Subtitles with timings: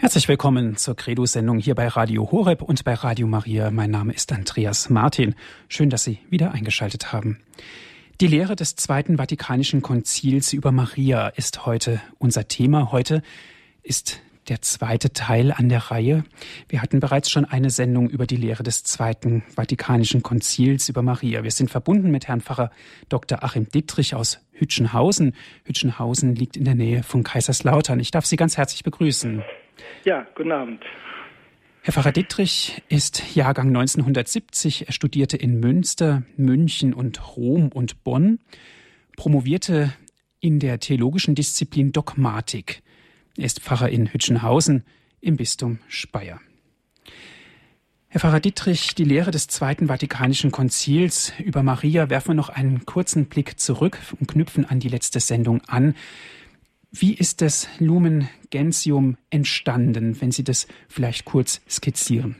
[0.00, 3.70] Herzlich willkommen zur Credo-Sendung hier bei Radio Horeb und bei Radio Maria.
[3.70, 5.34] Mein Name ist Andreas Martin.
[5.68, 7.38] Schön, dass Sie wieder eingeschaltet haben.
[8.18, 12.92] Die Lehre des Zweiten Vatikanischen Konzils über Maria ist heute unser Thema.
[12.92, 13.20] Heute
[13.82, 16.24] ist der zweite Teil an der Reihe.
[16.70, 21.44] Wir hatten bereits schon eine Sendung über die Lehre des Zweiten Vatikanischen Konzils über Maria.
[21.44, 22.70] Wir sind verbunden mit Herrn Pfarrer
[23.10, 23.44] Dr.
[23.44, 25.34] Achim Dittrich aus Hütchenhausen.
[25.64, 28.00] Hütchenhausen liegt in der Nähe von Kaiserslautern.
[28.00, 29.44] Ich darf Sie ganz herzlich begrüßen.
[30.04, 30.82] Ja, guten Abend.
[31.82, 34.86] Herr Pfarrer Dittrich ist Jahrgang 1970.
[34.86, 38.38] Er studierte in Münster, München und Rom und Bonn,
[39.16, 39.92] promovierte
[40.40, 42.82] in der theologischen Disziplin Dogmatik.
[43.36, 44.84] Er ist Pfarrer in Hütchenhausen
[45.20, 46.40] im Bistum Speyer.
[48.08, 52.84] Herr Pfarrer Dittrich, die Lehre des Zweiten Vatikanischen Konzils über Maria werfen wir noch einen
[52.84, 55.94] kurzen Blick zurück und knüpfen an die letzte Sendung an.
[56.92, 62.34] Wie ist das Lumen Gentium entstanden, wenn Sie das vielleicht kurz skizzieren?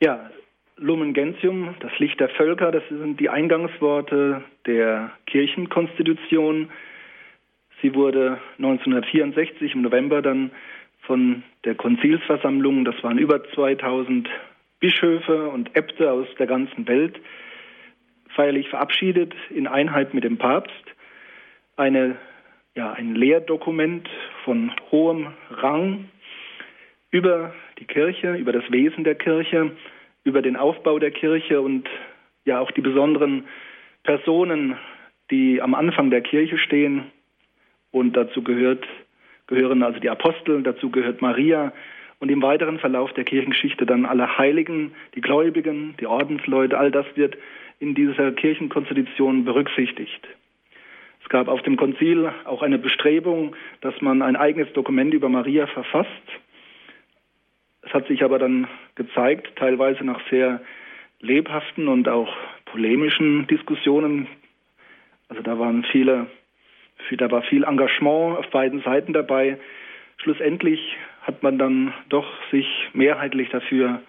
[0.00, 0.30] Ja,
[0.76, 6.68] Lumen Gentium, das Licht der Völker, das sind die Eingangsworte der Kirchenkonstitution.
[7.80, 10.50] Sie wurde 1964 im November dann
[11.06, 14.28] von der Konzilsversammlung, das waren über 2000
[14.80, 17.18] Bischöfe und Äbte aus der ganzen Welt,
[18.34, 20.84] feierlich verabschiedet in Einheit mit dem Papst.
[21.76, 22.16] Eine
[22.74, 24.08] ja, ein Lehrdokument
[24.44, 26.08] von hohem Rang
[27.10, 29.72] über die Kirche, über das Wesen der Kirche,
[30.24, 31.88] über den Aufbau der Kirche und
[32.44, 33.44] ja auch die besonderen
[34.02, 34.76] Personen,
[35.30, 37.10] die am Anfang der Kirche stehen.
[37.92, 38.84] Und dazu gehört,
[39.46, 41.72] gehören also die Apostel, dazu gehört Maria
[42.18, 47.06] und im weiteren Verlauf der Kirchengeschichte dann alle Heiligen, die Gläubigen, die Ordensleute, all das
[47.14, 47.36] wird
[47.78, 50.26] in dieser Kirchenkonstitution berücksichtigt.
[51.24, 55.66] Es gab auf dem Konzil auch eine Bestrebung, dass man ein eigenes Dokument über Maria
[55.66, 56.10] verfasst.
[57.80, 60.60] Es hat sich aber dann gezeigt, teilweise nach sehr
[61.20, 62.32] lebhaften und auch
[62.66, 64.28] polemischen Diskussionen.
[65.28, 66.26] Also da waren viele,
[67.16, 69.58] da war viel Engagement auf beiden Seiten dabei.
[70.18, 70.80] Schlussendlich
[71.22, 74.02] hat man dann doch sich mehrheitlich dafür,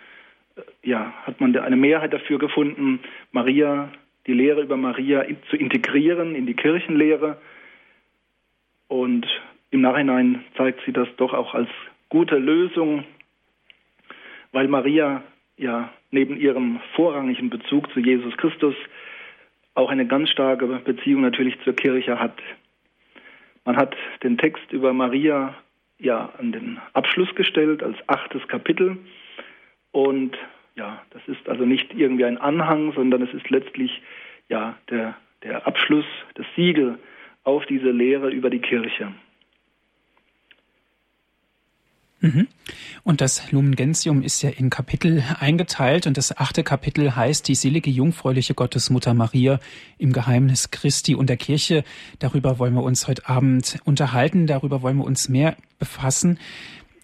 [0.83, 2.99] ja, hat man eine Mehrheit dafür gefunden,
[3.31, 3.89] Maria
[4.27, 7.37] die Lehre über Maria zu integrieren in die Kirchenlehre.
[8.87, 9.25] Und
[9.71, 11.69] im Nachhinein zeigt sie das doch auch als
[12.09, 13.03] gute Lösung,
[14.51, 15.23] weil Maria
[15.57, 18.75] ja neben ihrem vorrangigen Bezug zu Jesus Christus
[19.73, 22.37] auch eine ganz starke Beziehung natürlich zur Kirche hat.
[23.65, 25.55] Man hat den Text über Maria
[25.97, 28.97] ja an den Abschluss gestellt als achtes Kapitel
[29.91, 30.37] und
[30.75, 34.01] ja, das ist also nicht irgendwie ein Anhang, sondern es ist letztlich
[34.49, 36.05] ja der, der Abschluss,
[36.35, 36.99] das Siegel
[37.43, 39.13] auf diese Lehre über die Kirche.
[42.19, 42.47] Mhm.
[43.03, 47.53] Und das Lumen Gentium ist ja in Kapitel eingeteilt und das achte Kapitel heißt die
[47.53, 49.59] selige jungfräuliche Gottesmutter Maria
[49.99, 51.83] im Geheimnis Christi und der Kirche.
[52.19, 56.39] Darüber wollen wir uns heute Abend unterhalten, darüber wollen wir uns mehr befassen.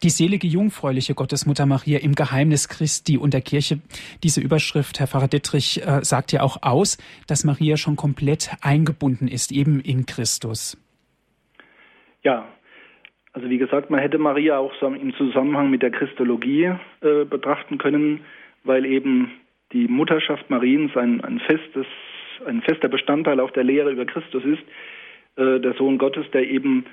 [0.03, 3.81] Die selige jungfräuliche Gottesmutter Maria im Geheimnis Christi und der Kirche.
[4.23, 6.97] Diese Überschrift, Herr Pfarrer Dittrich, äh, sagt ja auch aus,
[7.27, 10.75] dass Maria schon komplett eingebunden ist, eben in Christus.
[12.23, 12.47] Ja,
[13.33, 17.77] also wie gesagt, man hätte Maria auch so im Zusammenhang mit der Christologie äh, betrachten
[17.77, 18.21] können,
[18.63, 19.31] weil eben
[19.71, 21.85] die Mutterschaft Mariens ein, ein, festes,
[22.45, 24.63] ein fester Bestandteil auch der Lehre über Christus ist,
[25.35, 26.85] äh, der Sohn Gottes, der eben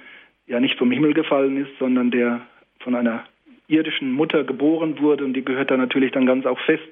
[0.47, 2.43] ja nicht vom Himmel gefallen ist, sondern der
[2.81, 3.25] von einer
[3.69, 6.89] irdischen Mutter geboren wurde und die gehört da natürlich dann ganz auch fest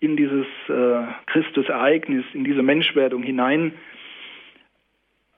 [0.00, 3.72] in dieses äh, Christusereignis, in diese Menschwerdung hinein.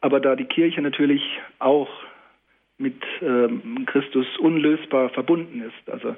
[0.00, 1.22] Aber da die Kirche natürlich
[1.58, 1.88] auch
[2.78, 6.14] mit ähm, Christus unlösbar verbunden ist, also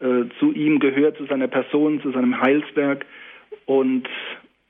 [0.00, 3.04] äh, zu ihm gehört, zu seiner Person, zu seinem Heilswerk
[3.66, 4.08] und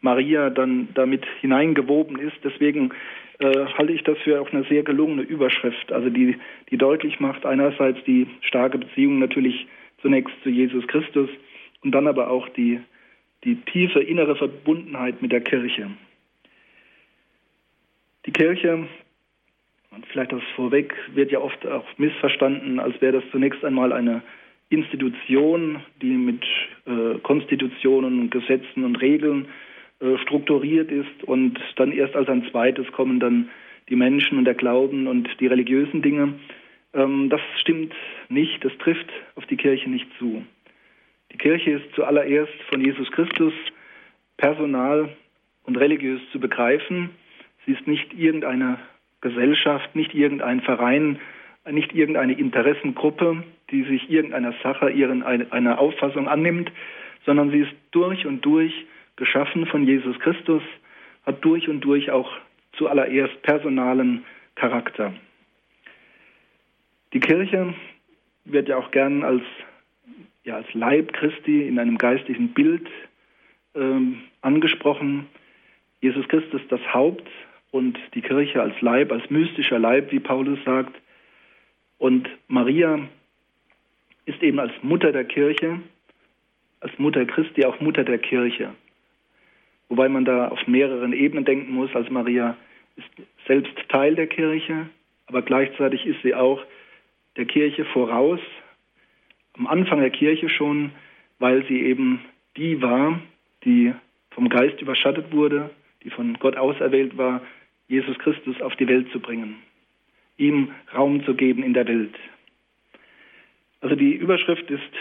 [0.00, 2.91] Maria dann damit hineingewoben ist, deswegen
[3.38, 6.37] äh, halte ich das für auch eine sehr gelungene Überschrift, also die,
[6.71, 9.67] die deutlich macht einerseits die starke Beziehung natürlich
[10.02, 11.31] zunächst zu Jesus Christus
[11.82, 12.81] und dann aber auch die,
[13.44, 15.90] die tiefe innere Verbundenheit mit der Kirche.
[18.26, 18.87] Die Kirche,
[19.90, 24.23] und vielleicht das vorweg, wird ja oft auch missverstanden, als wäre das zunächst einmal eine
[24.70, 26.44] Institution, die mit
[26.87, 29.49] äh, Konstitutionen und Gesetzen und Regeln
[30.23, 33.50] strukturiert ist und dann erst als ein zweites kommen dann
[33.89, 36.35] die Menschen und der Glauben und die religiösen Dinge.
[36.95, 37.95] Ähm, das stimmt
[38.29, 40.45] nicht, das trifft auf die Kirche nicht zu.
[41.33, 43.53] Die Kirche ist zuallererst von Jesus Christus
[44.37, 45.09] personal
[45.65, 47.11] und religiös zu begreifen.
[47.67, 48.79] Sie ist nicht irgendeine
[49.21, 51.19] Gesellschaft, nicht irgendein Verein,
[51.71, 56.73] nicht irgendeine Interessengruppe, die sich irgendeiner Sache, ihren, einer Auffassung annimmt,
[57.27, 58.73] sondern sie ist durch und durch
[59.19, 60.62] geschaffen von Jesus Christus,
[61.26, 62.31] hat durch und durch auch
[62.73, 64.25] zuallererst personalen
[64.55, 65.12] Charakter.
[67.12, 67.75] Die Kirche
[68.44, 69.43] wird ja auch gern als,
[70.44, 72.88] ja, als Leib Christi in einem geistlichen Bild
[73.75, 75.26] ähm, angesprochen.
[76.00, 77.29] Jesus Christus das Haupt
[77.71, 80.94] und die Kirche als Leib, als mystischer Leib, wie Paulus sagt.
[81.99, 83.00] Und Maria
[84.26, 85.81] ist eben als Mutter der Kirche,
[86.81, 88.75] als Mutter Christi auch Mutter der Kirche.
[89.88, 91.94] Wobei man da auf mehreren Ebenen denken muss.
[91.94, 92.56] Also Maria
[92.96, 93.08] ist
[93.46, 94.88] selbst Teil der Kirche,
[95.26, 96.62] aber gleichzeitig ist sie auch
[97.37, 98.40] der Kirche voraus,
[99.55, 100.93] am Anfang der Kirche schon,
[101.38, 102.20] weil sie eben
[102.56, 103.20] die war,
[103.64, 103.93] die
[104.31, 105.70] vom Geist überschattet wurde,
[106.05, 107.40] die von Gott auserwählt war,
[107.88, 109.56] Jesus Christus auf die Welt zu bringen,
[110.37, 112.14] ihm Raum zu geben in der Welt.
[113.81, 114.93] Also die Überschrift ist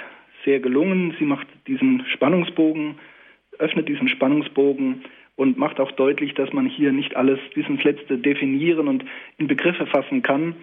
[0.45, 1.15] sehr gelungen.
[1.19, 2.95] Sie macht diesen Spannungsbogen,
[3.59, 5.03] öffnet diesen Spannungsbogen
[5.35, 9.05] und macht auch deutlich, dass man hier nicht alles bis ins Letzte definieren und
[9.37, 10.55] in Begriffe fassen kann.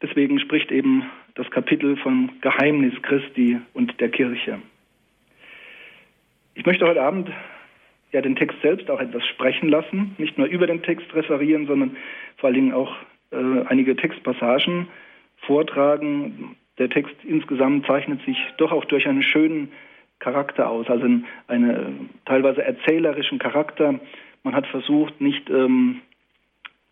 [0.00, 4.58] Deswegen spricht eben das Kapitel vom Geheimnis Christi und der Kirche.
[6.54, 7.30] Ich möchte heute Abend
[8.12, 11.96] ja den Text selbst auch etwas sprechen lassen, nicht nur über den Text referieren, sondern
[12.36, 12.94] vor allen Dingen auch
[13.30, 13.36] äh,
[13.66, 14.88] einige Textpassagen
[15.38, 16.56] vortragen.
[16.78, 19.72] Der Text insgesamt zeichnet sich doch auch durch einen schönen
[20.18, 21.06] Charakter aus, also
[21.48, 24.00] einen teilweise erzählerischen Charakter.
[24.42, 26.00] Man hat versucht, nicht ähm,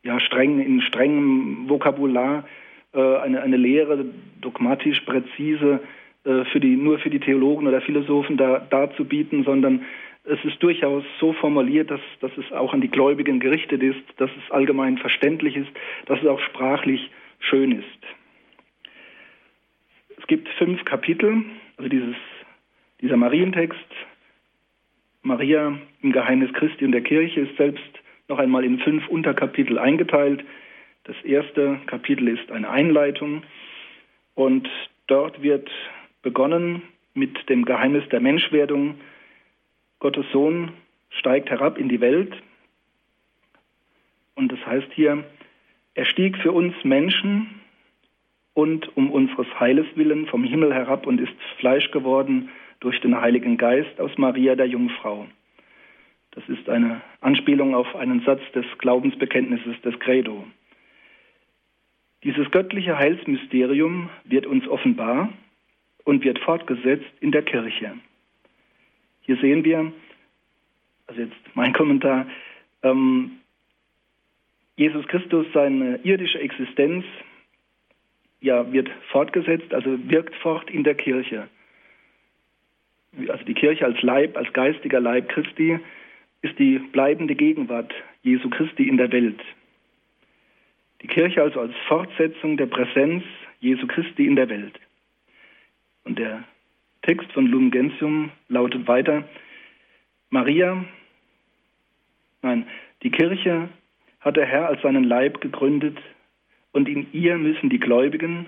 [0.02, 2.44] ja, streng, in strengem Vokabular
[2.92, 4.04] äh, eine, eine Lehre
[4.40, 5.80] dogmatisch präzise
[6.24, 9.84] äh, für die, nur für die Theologen oder Philosophen da, darzubieten, sondern
[10.24, 14.30] es ist durchaus so formuliert, dass, dass es auch an die Gläubigen gerichtet ist, dass
[14.30, 15.70] es allgemein verständlich ist,
[16.06, 17.10] dass es auch sprachlich
[17.40, 17.84] schön ist.
[20.18, 21.44] Es gibt fünf Kapitel,
[21.76, 22.16] also dieses,
[23.04, 23.78] dieser Marientext,
[25.20, 27.84] Maria im Geheimnis Christi und der Kirche ist selbst
[28.28, 30.42] noch einmal in fünf Unterkapitel eingeteilt.
[31.04, 33.42] Das erste Kapitel ist eine Einleitung
[34.34, 34.70] und
[35.06, 35.70] dort wird
[36.22, 36.80] begonnen
[37.12, 38.98] mit dem Geheimnis der Menschwerdung,
[39.98, 40.72] Gottes Sohn
[41.10, 42.34] steigt herab in die Welt.
[44.34, 45.24] Und das heißt hier,
[45.92, 47.60] er stieg für uns Menschen
[48.54, 52.48] und um unseres Heiles willen vom Himmel herab und ist Fleisch geworden
[52.84, 55.26] durch den Heiligen Geist aus Maria der Jungfrau.
[56.32, 60.44] Das ist eine Anspielung auf einen Satz des Glaubensbekenntnisses des Credo.
[62.24, 65.32] Dieses göttliche Heilsmysterium wird uns offenbar
[66.04, 67.94] und wird fortgesetzt in der Kirche.
[69.22, 69.90] Hier sehen wir,
[71.06, 72.26] also jetzt mein Kommentar,
[72.82, 73.38] ähm,
[74.76, 77.06] Jesus Christus, seine irdische Existenz,
[78.42, 81.48] ja, wird fortgesetzt, also wirkt fort in der Kirche.
[83.28, 85.78] Also die Kirche als Leib, als geistiger Leib Christi,
[86.42, 89.40] ist die bleibende Gegenwart Jesu Christi in der Welt.
[91.02, 93.24] Die Kirche also als Fortsetzung der Präsenz
[93.60, 94.78] Jesu Christi in der Welt.
[96.04, 96.44] Und der
[97.02, 99.24] Text von Lumen Gentium lautet weiter,
[100.30, 100.84] Maria,
[102.42, 102.66] nein,
[103.02, 103.68] die Kirche
[104.20, 105.98] hat der Herr als seinen Leib gegründet
[106.72, 108.46] und in ihr müssen die Gläubigen,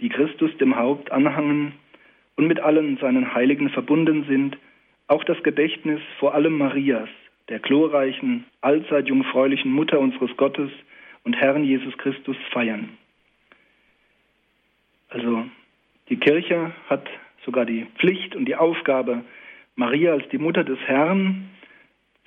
[0.00, 1.72] die Christus dem Haupt anhangen
[2.36, 4.56] und mit allen seinen Heiligen verbunden sind,
[5.06, 7.08] auch das Gedächtnis vor allem Marias,
[7.48, 10.70] der glorreichen, allzeit jungfräulichen Mutter unseres Gottes
[11.24, 12.90] und Herrn Jesus Christus feiern.
[15.08, 15.46] Also
[16.08, 17.08] die Kirche hat
[17.44, 19.24] sogar die Pflicht und die Aufgabe,
[19.76, 21.50] Maria als die Mutter des Herrn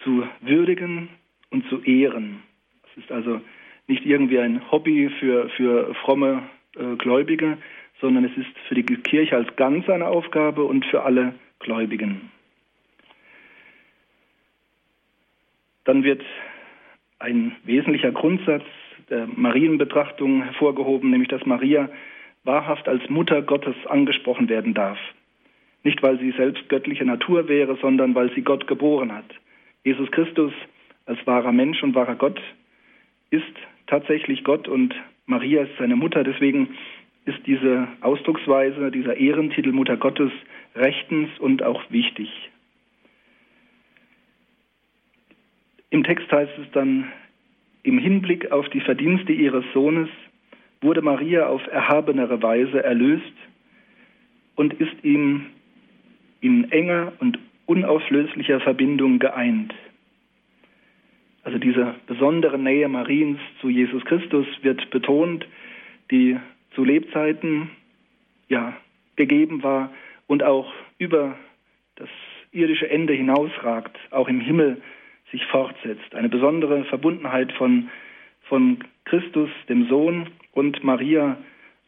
[0.04, 1.10] zu würdigen
[1.50, 2.44] und zu ehren.
[2.92, 3.42] Es ist also
[3.88, 6.44] nicht irgendwie ein Hobby für, für fromme
[6.76, 7.58] äh, Gläubige,
[8.02, 12.32] sondern es ist für die Kirche als Ganz eine Aufgabe und für alle Gläubigen.
[15.84, 16.24] Dann wird
[17.20, 18.66] ein wesentlicher Grundsatz
[19.10, 21.90] der Marienbetrachtung hervorgehoben, nämlich dass Maria
[22.44, 25.00] wahrhaft als Mutter Gottes angesprochen werden darf.
[25.84, 29.26] Nicht, weil sie selbst göttliche Natur wäre, sondern weil sie Gott geboren hat.
[29.84, 30.52] Jesus Christus
[31.06, 32.42] als wahrer Mensch und wahrer Gott
[33.30, 33.44] ist
[33.88, 34.94] tatsächlich Gott und
[35.26, 36.24] Maria ist seine Mutter.
[36.24, 36.76] Deswegen
[37.28, 40.32] ist diese Ausdrucksweise, dieser Ehrentitel Mutter Gottes
[40.76, 42.30] rechtens und auch wichtig.
[45.90, 47.12] Im Text heißt es dann,
[47.84, 50.10] im Hinblick auf die Verdienste ihres Sohnes
[50.82, 53.34] wurde Maria auf erhabenere Weise erlöst
[54.56, 55.48] und ist ihm
[56.42, 59.74] in enger und unauflöslicher Verbindung geeint.
[61.44, 65.48] Also diese besondere Nähe Mariens zu Jesus Christus wird betont,
[66.12, 66.38] die
[66.78, 67.72] zu Lebzeiten
[68.50, 68.78] ja,
[69.16, 69.92] gegeben war
[70.28, 71.36] und auch über
[71.96, 72.08] das
[72.52, 74.80] irdische Ende hinausragt, auch im Himmel
[75.32, 76.14] sich fortsetzt.
[76.14, 77.90] Eine besondere Verbundenheit von,
[78.44, 81.38] von Christus, dem Sohn, und Maria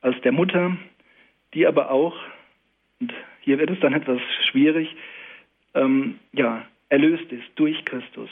[0.01, 0.75] als der Mutter,
[1.53, 2.15] die aber auch,
[3.00, 4.19] und hier wird es dann etwas
[4.50, 4.96] schwierig,
[5.75, 8.29] ähm, ja, erlöst ist durch Christus.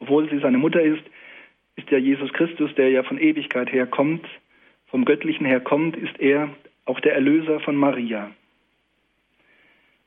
[0.00, 1.04] Obwohl sie seine Mutter ist,
[1.76, 4.26] ist ja Jesus Christus, der ja von Ewigkeit her kommt,
[4.94, 6.50] vom Göttlichen her kommt, ist er
[6.84, 8.30] auch der Erlöser von Maria.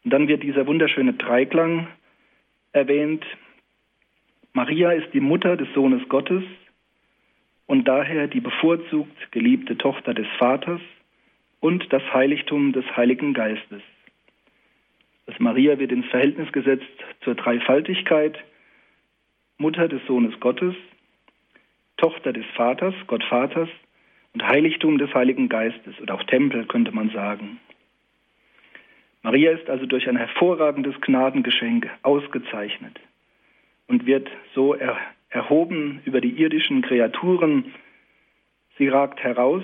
[0.05, 1.89] Und dann wird dieser wunderschöne Dreiklang
[2.71, 3.25] erwähnt.
[4.53, 6.41] Maria ist die Mutter des Sohnes Gottes
[7.65, 10.79] und daher die bevorzugt geliebte Tochter des Vaters
[11.59, 13.81] und das Heiligtum des Heiligen Geistes.
[15.25, 18.37] Das Maria wird ins Verhältnis gesetzt zur Dreifaltigkeit,
[19.57, 20.75] Mutter des Sohnes Gottes,
[21.97, 23.67] Tochter des Vaters, Gott Vaters
[24.37, 27.59] und Heiligtum des Heiligen Geistes oder auch Tempel könnte man sagen.
[29.23, 32.99] Maria ist also durch ein hervorragendes Gnadengeschenk ausgezeichnet
[33.87, 34.95] und wird so er,
[35.29, 37.73] erhoben über die irdischen Kreaturen.
[38.77, 39.63] Sie ragt heraus,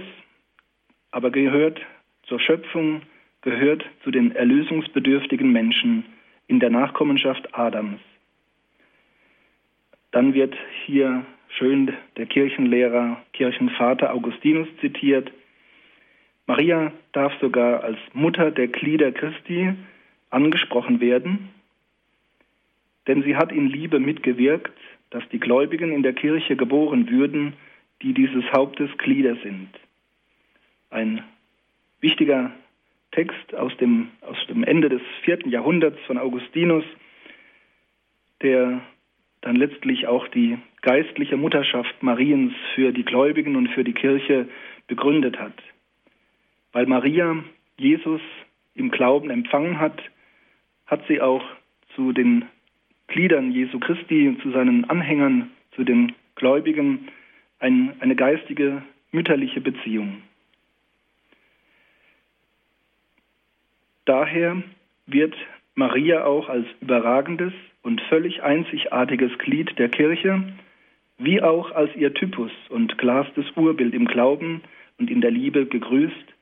[1.12, 1.80] aber gehört
[2.24, 3.04] zur Schöpfung,
[3.42, 6.04] gehört zu den erlösungsbedürftigen Menschen
[6.48, 8.02] in der Nachkommenschaft Adams.
[10.10, 10.56] Dann wird
[10.88, 11.24] hier
[11.58, 15.32] schön der Kirchenlehrer, Kirchenvater Augustinus zitiert.
[16.46, 19.74] Maria darf sogar als Mutter der Glieder Christi
[20.30, 21.50] angesprochen werden,
[23.08, 24.78] denn sie hat in Liebe mitgewirkt,
[25.10, 27.54] dass die Gläubigen in der Kirche geboren würden,
[28.02, 29.70] die dieses Hauptes Glieder sind.
[30.90, 31.24] Ein
[32.02, 32.52] wichtiger
[33.12, 36.84] Text aus dem, aus dem Ende des vierten Jahrhunderts von Augustinus,
[38.42, 38.82] der
[39.42, 44.48] dann letztlich auch die geistliche Mutterschaft Mariens für die Gläubigen und für die Kirche
[44.88, 45.54] begründet hat.
[46.74, 47.44] Weil Maria
[47.78, 48.22] Jesus
[48.76, 50.00] im Glauben empfangen hat,
[50.86, 51.44] hat sie auch
[51.96, 52.46] zu den
[53.08, 57.08] Gliedern Jesu Christi, zu seinen Anhängern, zu den Gläubigen
[57.60, 60.22] ein, eine geistige, mütterliche Beziehung.
[64.06, 64.62] Daher
[65.06, 65.34] wird
[65.76, 70.44] Maria auch als überragendes und völlig einzigartiges Glied der Kirche,
[71.24, 74.62] wie auch als ihr Typus und klarstes Urbild im Glauben
[74.98, 76.34] und in der Liebe gegrüßt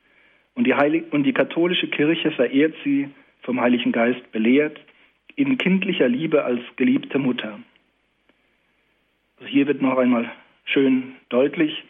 [0.56, 3.10] und die, Heilig und die katholische Kirche verehrt sie,
[3.42, 4.80] vom Heiligen Geist belehrt,
[5.36, 7.60] in kindlicher Liebe als geliebte Mutter.
[9.38, 10.32] Also hier wird noch einmal
[10.66, 11.84] schön deutlich,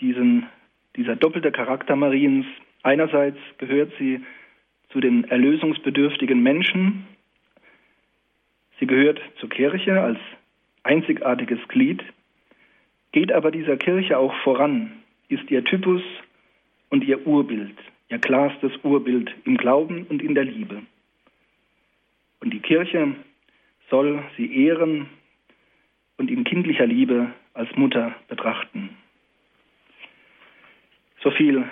[0.00, 0.46] diesen,
[0.96, 2.46] dieser doppelte Charakter Mariens.
[2.82, 4.20] Einerseits gehört sie
[4.90, 7.06] zu den erlösungsbedürftigen Menschen.
[8.78, 10.18] Sie gehört zur Kirche als
[10.82, 12.02] einzigartiges Glied,
[13.12, 14.92] geht aber dieser Kirche auch voran,
[15.28, 16.02] ist ihr Typus
[16.88, 17.76] und ihr Urbild,
[18.08, 20.82] ihr klarstes Urbild im Glauben und in der Liebe.
[22.40, 23.14] Und die Kirche
[23.90, 25.08] soll sie ehren
[26.16, 28.90] und in kindlicher Liebe als Mutter betrachten.
[31.22, 31.64] So viel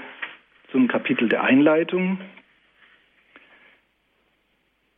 [0.71, 2.21] zum Kapitel der Einleitung.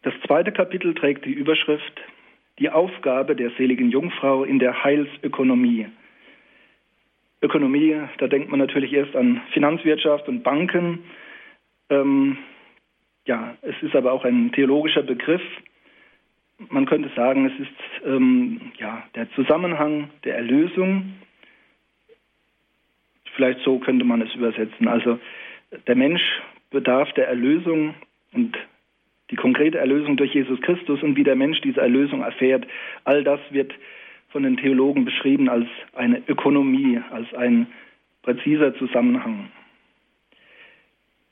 [0.02, 2.00] Das zweite Kapitel trägt die Überschrift
[2.60, 5.86] Die Aufgabe der seligen Jungfrau in der Heilsökonomie.
[7.42, 10.98] Ökonomie, da denkt man natürlich erst an Finanzwirtschaft und Banken.
[11.88, 12.36] Ähm,
[13.24, 15.40] ja, es ist aber auch ein theologischer Begriff.
[16.68, 21.14] Man könnte sagen, es ist ähm, ja, der Zusammenhang der Erlösung.
[23.36, 24.86] Vielleicht so könnte man es übersetzen.
[24.86, 25.18] Also
[25.86, 26.22] der Mensch
[26.70, 27.94] bedarf der Erlösung
[28.34, 28.54] und
[29.30, 32.66] die konkrete Erlösung durch Jesus Christus und wie der Mensch diese Erlösung erfährt,
[33.04, 33.72] all das wird
[34.30, 37.66] von den Theologen beschrieben als eine Ökonomie, als ein
[38.22, 39.50] präziser Zusammenhang.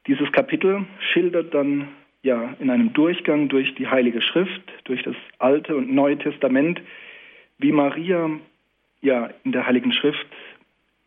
[0.06, 1.88] Dieses Kapitel schildert dann
[2.22, 6.80] ja in einem Durchgang durch die Heilige Schrift, durch das Alte und Neue Testament,
[7.58, 8.30] wie Maria
[9.00, 10.26] ja in der Heiligen Schrift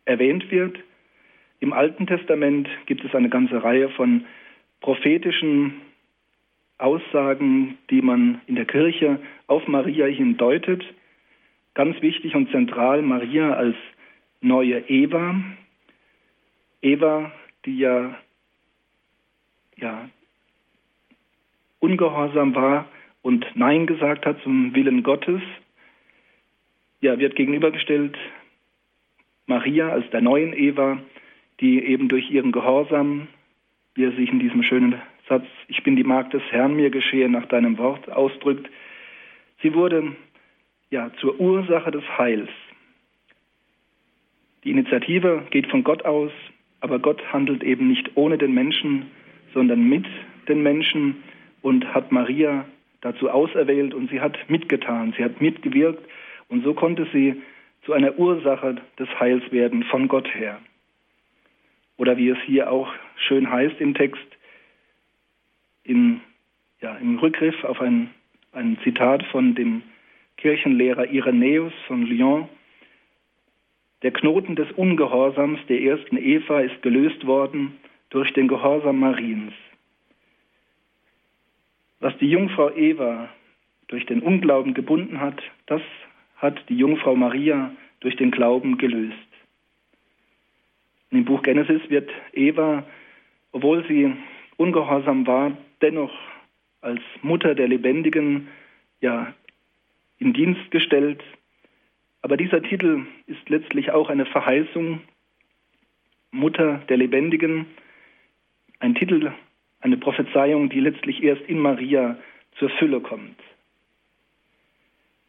[0.04, 0.78] erwähnt wird.
[1.60, 4.24] Im Alten Testament gibt es eine ganze Reihe von
[4.80, 5.74] prophetischen
[6.82, 10.82] Aussagen, die man in der Kirche auf Maria hin deutet.
[11.74, 13.76] Ganz wichtig und zentral Maria als
[14.40, 15.34] neue Eva.
[16.82, 17.32] Eva,
[17.64, 18.18] die ja,
[19.76, 20.08] ja
[21.78, 22.86] ungehorsam war
[23.22, 25.40] und Nein gesagt hat zum Willen Gottes,
[27.00, 28.16] ja, wird gegenübergestellt
[29.46, 30.98] Maria als der neuen Eva,
[31.60, 33.28] die eben durch ihren Gehorsam,
[33.94, 37.28] wie er sich in diesem schönen Satz, ich bin die Magd des Herrn, mir geschehe
[37.28, 38.68] nach deinem Wort, ausdrückt.
[39.62, 40.16] Sie wurde
[40.90, 42.48] ja zur Ursache des Heils.
[44.64, 46.32] Die Initiative geht von Gott aus.
[46.82, 49.06] aber Gott handelt eben nicht ohne den Menschen,
[49.54, 50.04] sondern mit
[50.48, 51.22] den Menschen
[51.62, 52.66] und hat Maria
[53.00, 56.04] dazu auserwählt und sie hat mitgetan, sie hat mitgewirkt
[56.48, 57.40] und so konnte sie
[57.84, 60.60] zu einer Ursache des Heils werden von Gott her.
[61.96, 64.26] Oder wie es hier auch schön heißt im Text,
[65.84, 66.20] in,
[66.80, 68.10] ja, im Rückgriff auf ein,
[68.52, 69.82] ein Zitat von dem
[70.36, 72.48] Kirchenlehrer Irenäus von Lyon,
[74.02, 77.78] der Knoten des Ungehorsams der ersten Eva ist gelöst worden
[78.10, 79.52] durch den Gehorsam Mariens.
[82.00, 83.28] Was die Jungfrau Eva
[83.86, 85.82] durch den Unglauben gebunden hat, das
[86.36, 87.70] hat die Jungfrau Maria
[88.00, 89.16] durch den Glauben gelöst.
[91.10, 92.84] Im Buch Genesis wird Eva,
[93.52, 94.12] obwohl sie
[94.56, 96.12] ungehorsam war, dennoch
[96.80, 98.48] als Mutter der Lebendigen
[99.00, 99.34] ja
[100.18, 101.22] in Dienst gestellt.
[102.22, 105.00] Aber dieser Titel ist letztlich auch eine Verheißung,
[106.30, 107.66] Mutter der Lebendigen,
[108.78, 109.32] ein Titel,
[109.80, 112.16] eine Prophezeiung, die letztlich erst in Maria
[112.58, 113.36] zur Fülle kommt.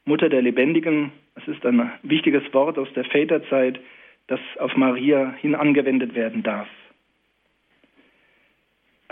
[0.05, 3.79] Mutter der Lebendigen, das ist ein wichtiges Wort aus der Väterzeit,
[4.27, 6.67] das auf Maria hin angewendet werden darf.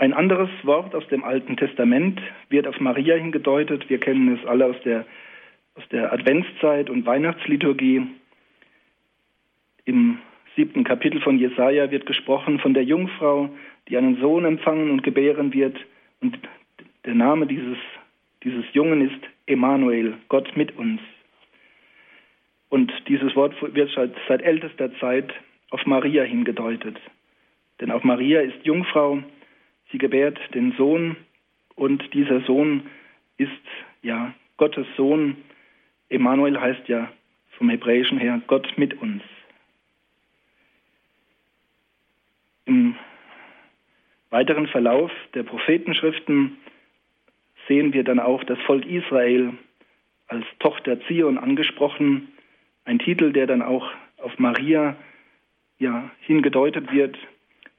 [0.02, 3.88] Ein anderes Wort aus dem Alten Testament wird auf Maria hingedeutet.
[3.88, 5.06] Wir kennen es alle aus der,
[5.76, 8.08] aus der Adventszeit und Weihnachtsliturgie.
[9.84, 10.18] Im
[10.56, 13.48] siebten Kapitel von Jesaja wird gesprochen von der Jungfrau,
[13.88, 15.78] die einen Sohn empfangen und gebären wird.
[16.20, 16.36] Und
[17.04, 17.78] der Name dieses,
[18.42, 21.00] dieses Jungen ist Emanuel, Gott mit uns.
[22.70, 25.32] Und dieses Wort wird seit ältester Zeit
[25.70, 26.98] auf Maria hingedeutet.
[27.80, 29.22] Denn auch Maria ist Jungfrau,
[29.92, 31.16] sie gebärt den Sohn
[31.76, 32.90] und dieser Sohn
[33.36, 33.50] ist
[34.02, 35.36] ja Gottes Sohn.
[36.08, 37.12] Emanuel heißt ja
[37.58, 39.22] vom Hebräischen her Gott mit uns.
[42.64, 42.96] Im
[44.30, 46.56] weiteren Verlauf der Prophetenschriften
[47.68, 49.52] sehen wir dann auch das Volk Israel
[50.28, 52.28] als Tochter Zion angesprochen,
[52.84, 54.96] ein Titel, der dann auch auf Maria
[55.78, 57.18] ja, hingedeutet wird.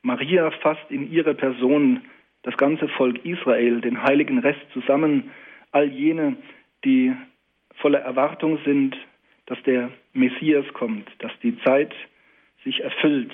[0.02, 2.02] Maria fasst in ihrer Person
[2.44, 5.32] das ganze Volk Israel, den heiligen Rest zusammen,
[5.72, 6.38] all jene,
[6.86, 7.14] die
[7.76, 8.96] voller Erwartung sind,
[9.46, 11.94] dass der Messias kommt, dass die Zeit
[12.64, 13.34] sich erfüllt,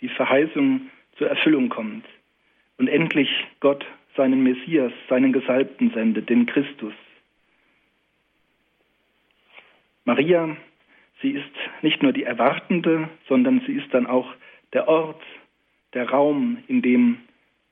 [0.00, 2.04] die Verheißung zur Erfüllung kommt
[2.78, 3.84] und endlich Gott
[4.16, 6.92] seinen Messias, seinen Gesalbten sendet, den Christus.
[10.04, 10.56] Maria,
[11.22, 14.28] sie ist nicht nur die Erwartende, sondern sie ist dann auch
[14.72, 15.22] der Ort,
[15.94, 17.18] der Raum, in dem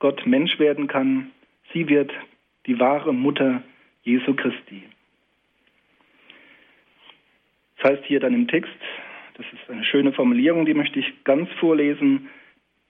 [0.02, 1.30] Gott Mensch werden kann.
[1.72, 2.10] Sie wird
[2.66, 3.62] die wahre Mutter
[4.02, 4.82] Jesu Christi.
[7.76, 8.74] Das heißt hier dann im Text,
[9.34, 12.28] das ist eine schöne Formulierung, die möchte ich ganz vorlesen.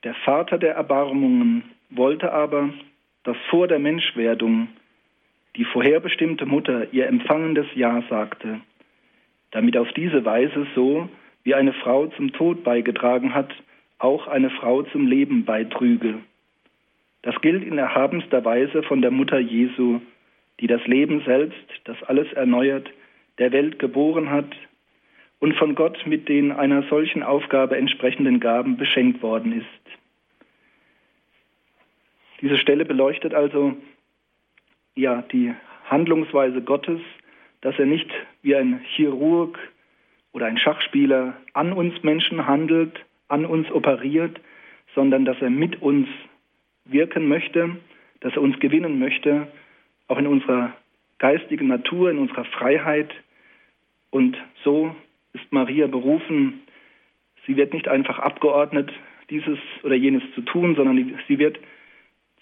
[0.05, 2.71] Der Vater der Erbarmungen wollte aber,
[3.25, 4.69] dass vor der Menschwerdung
[5.57, 8.63] die vorherbestimmte Mutter ihr empfangendes Ja sagte,
[9.51, 11.11] damit auf diese Weise so,
[11.45, 13.53] wie eine Frau zum Tod beigetragen hat,
[13.99, 16.21] auch eine Frau zum Leben beitrüge.
[17.23, 20.01] Das gilt in erhabenster Weise von der Mutter Jesu,
[20.61, 22.91] die das Leben selbst, das alles erneuert,
[23.39, 24.55] der Welt geboren hat
[25.39, 29.67] und von Gott mit den einer solchen Aufgabe entsprechenden Gaben beschenkt worden ist.
[32.41, 33.77] Diese Stelle beleuchtet also
[34.95, 35.55] ja die
[35.87, 37.01] Handlungsweise Gottes,
[37.61, 38.11] dass er nicht
[38.43, 39.59] wie ein Chirurg
[40.33, 44.41] oder ein Schachspieler an uns Menschen handelt, an uns operiert,
[44.95, 46.09] sondern dass er mit uns
[46.85, 47.77] wirken möchte,
[48.21, 49.49] dass er uns gewinnen möchte,
[50.09, 50.75] auch in unserer
[51.19, 53.11] geistigen Natur, in unserer Freiheit.
[54.11, 54.95] Und so
[55.33, 56.63] ist Maria berufen.
[57.47, 58.93] Sie wird nicht einfach abgeordnet,
[59.31, 61.59] dieses oder jenes zu tun, sondern sie wird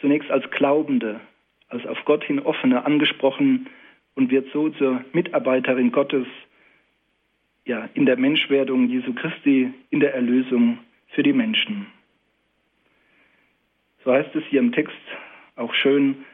[0.00, 1.20] zunächst als Glaubende,
[1.68, 3.68] als auf Gott hin offene angesprochen
[4.14, 6.26] und wird so zur Mitarbeiterin Gottes
[7.64, 11.86] ja, in der Menschwerdung Jesu Christi, in der Erlösung für die Menschen.
[14.04, 14.96] So heißt es hier im Text
[15.56, 16.24] auch schön,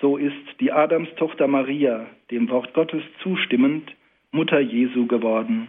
[0.00, 3.94] so ist die Adamstochter Maria dem Wort Gottes zustimmend
[4.32, 5.68] Mutter Jesu geworden.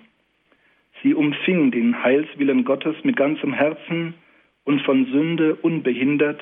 [1.03, 4.13] Sie umfing den Heilswillen Gottes mit ganzem Herzen
[4.63, 6.41] und von Sünde unbehindert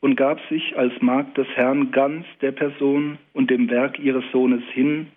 [0.00, 4.62] und gab sich als Magd des Herrn ganz der Person und dem Werk ihres Sohnes
[4.72, 5.08] hin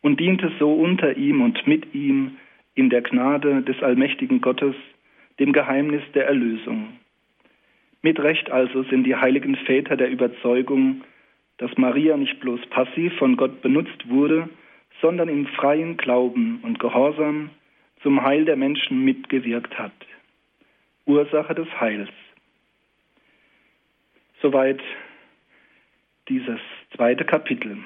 [0.00, 2.36] und diente so unter ihm und mit ihm
[2.74, 4.74] in der Gnade des allmächtigen Gottes,
[5.38, 6.88] dem Geheimnis der Erlösung.
[8.02, 11.02] Mit Recht also sind die heiligen Väter der Überzeugung,
[11.58, 14.48] dass Maria nicht bloß passiv von Gott benutzt wurde,
[15.00, 17.50] sondern im freien Glauben und Gehorsam
[18.02, 19.92] zum Heil der Menschen mitgewirkt hat.
[21.06, 22.10] Ursache des Heils.
[24.40, 24.80] Soweit
[26.28, 26.60] dieses
[26.94, 27.78] zweite Kapitel.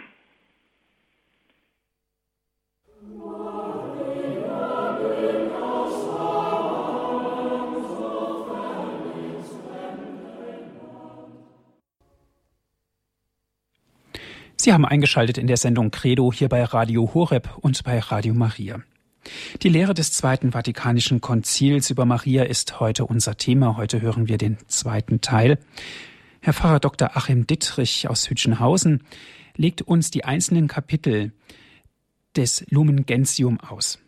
[14.63, 18.81] Sie haben eingeschaltet in der Sendung Credo hier bei Radio Horeb und bei Radio Maria.
[19.61, 23.77] Die Lehre des Zweiten Vatikanischen Konzils über Maria ist heute unser Thema.
[23.77, 25.59] Heute hören wir den zweiten Teil.
[26.41, 27.17] Herr Pfarrer Dr.
[27.17, 29.03] Achim Dittrich aus Hütchenhausen
[29.57, 31.33] legt uns die einzelnen Kapitel
[32.37, 34.01] des Lumen Gentium aus.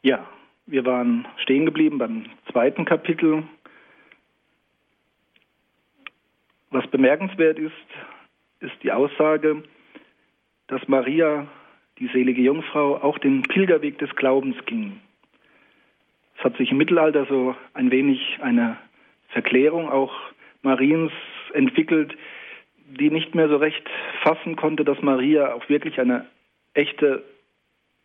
[0.00, 0.26] Ja,
[0.64, 3.44] wir waren stehen geblieben beim zweiten Kapitel
[6.72, 7.72] Was bemerkenswert ist,
[8.60, 9.62] ist die Aussage,
[10.68, 11.46] dass Maria,
[11.98, 14.98] die selige Jungfrau, auch den Pilgerweg des Glaubens ging.
[16.38, 18.78] Es hat sich im Mittelalter so ein wenig eine
[19.28, 20.14] Verklärung auch
[20.62, 21.12] Mariens
[21.52, 22.16] entwickelt,
[22.86, 23.86] die nicht mehr so recht
[24.22, 26.26] fassen konnte, dass Maria auch wirklich eine
[26.72, 27.22] echte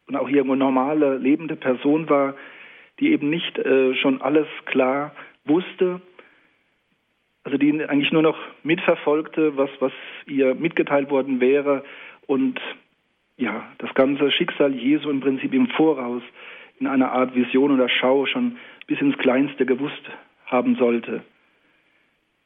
[0.08, 2.36] und auch irgendwo normale, lebende Person war,
[3.00, 6.02] die eben nicht äh, schon alles klar wusste,
[7.48, 9.94] also die eigentlich nur noch mitverfolgte, was, was
[10.26, 11.86] ihr mitgeteilt worden wäre
[12.26, 12.60] und
[13.38, 16.22] ja, das ganze Schicksal Jesu im Prinzip im Voraus
[16.78, 18.58] in einer Art Vision oder Schau schon
[18.88, 20.04] bis ins Kleinste gewusst
[20.46, 21.24] haben sollte.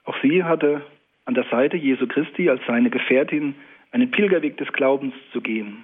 [0.04, 0.84] Auch sie hatte
[1.26, 3.56] an der Seite Jesu Christi als seine Gefährtin
[3.92, 5.84] einen Pilgerweg des Glaubens zu gehen.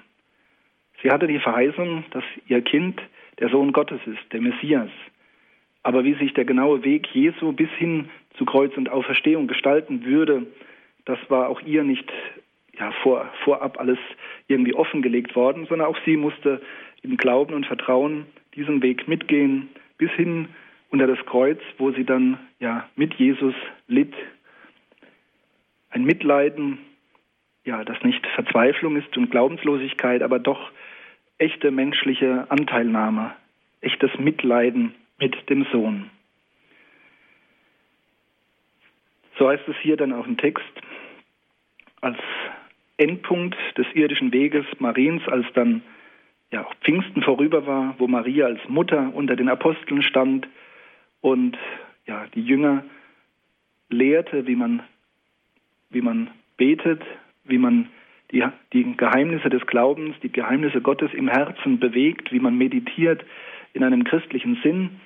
[1.02, 3.02] Sie hatte die Verheißung, dass ihr Kind
[3.40, 4.92] der Sohn Gottes ist, der Messias.
[5.88, 10.46] Aber wie sich der genaue Weg Jesu bis hin zu Kreuz und Auferstehung gestalten würde,
[11.06, 12.12] das war auch ihr nicht
[12.78, 13.98] ja, vor, vorab alles
[14.50, 16.62] irgendwie offengelegt worden, sondern auch sie musste
[17.04, 20.50] im Glauben und Vertrauen diesen Weg mitgehen, bis hin
[20.90, 23.56] unter das Kreuz, wo sie dann ja mit Jesus
[23.88, 24.14] litt.
[25.90, 26.80] Ein Mitleiden,
[27.64, 30.70] ja, das nicht Verzweiflung ist und Glaubenslosigkeit, aber doch
[31.38, 33.32] echte menschliche Anteilnahme,
[33.80, 36.10] echtes Mitleiden mit dem Sohn.
[39.38, 40.66] So heißt es hier dann auch im Text,
[42.02, 42.18] als
[42.98, 45.84] Endpunkt des irdischen Weges Mariens, als dann
[46.52, 50.48] ja Pfingsten vorüber war, wo Maria als Mutter unter den Aposteln stand
[51.22, 51.58] und
[52.06, 52.84] ja die Jünger
[53.90, 54.84] lehrte, wie man
[55.90, 57.02] wie man betet,
[57.46, 57.90] wie man
[58.32, 63.24] die, die Geheimnisse des Glaubens, die Geheimnisse Gottes im Herzen bewegt, wie man meditiert
[63.78, 65.00] in einem christlichen Sinn,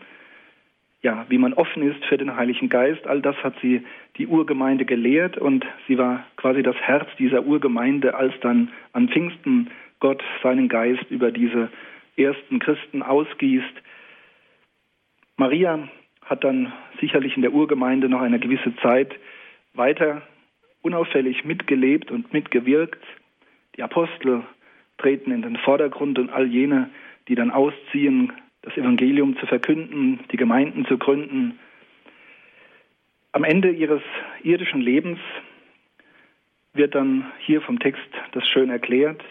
[1.04, 3.06] ja, wie man offen ist für den Heiligen Geist.
[3.08, 3.84] All das hat sie
[4.18, 9.70] die Urgemeinde gelehrt und sie war quasi das Herz dieser Urgemeinde, als dann an Pfingsten
[10.00, 11.70] Gott seinen Geist über diese
[12.18, 13.74] ersten Christen ausgießt.
[15.38, 15.88] Maria
[16.26, 19.14] hat dann sicherlich in der Urgemeinde noch eine gewisse Zeit
[19.74, 20.22] weiter
[20.82, 23.04] unauffällig mitgelebt und mitgewirkt.
[23.76, 24.44] Die Apostel
[24.98, 26.90] treten in den Vordergrund und all jene,
[27.28, 31.60] die dann ausziehen, das Evangelium zu verkünden, die Gemeinden zu gründen.
[33.32, 34.02] Am Ende ihres
[34.44, 35.20] irdischen Lebens
[36.74, 39.24] wird dann hier vom Text das schön erklärt.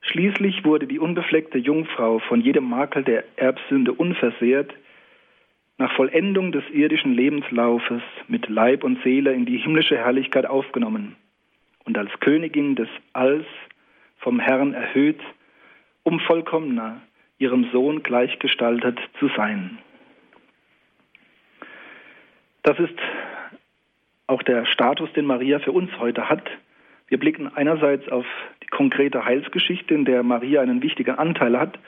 [0.00, 4.72] Schließlich wurde die unbefleckte Jungfrau von jedem Makel der Erbsünde unversehrt,
[5.78, 11.16] nach Vollendung des irdischen Lebenslaufes mit Leib und Seele in die himmlische Herrlichkeit aufgenommen
[11.84, 13.46] und als Königin des Alls
[14.18, 15.20] vom Herrn erhöht,
[16.02, 17.02] um vollkommener
[17.38, 19.78] ihrem Sohn gleichgestaltet zu sein.
[22.62, 22.98] Das ist
[24.26, 26.48] auch der Status, den Maria für uns heute hat.
[27.08, 28.26] Wir blicken einerseits auf
[28.62, 31.78] die konkrete Heilsgeschichte, in der Maria einen wichtigen Anteil hat,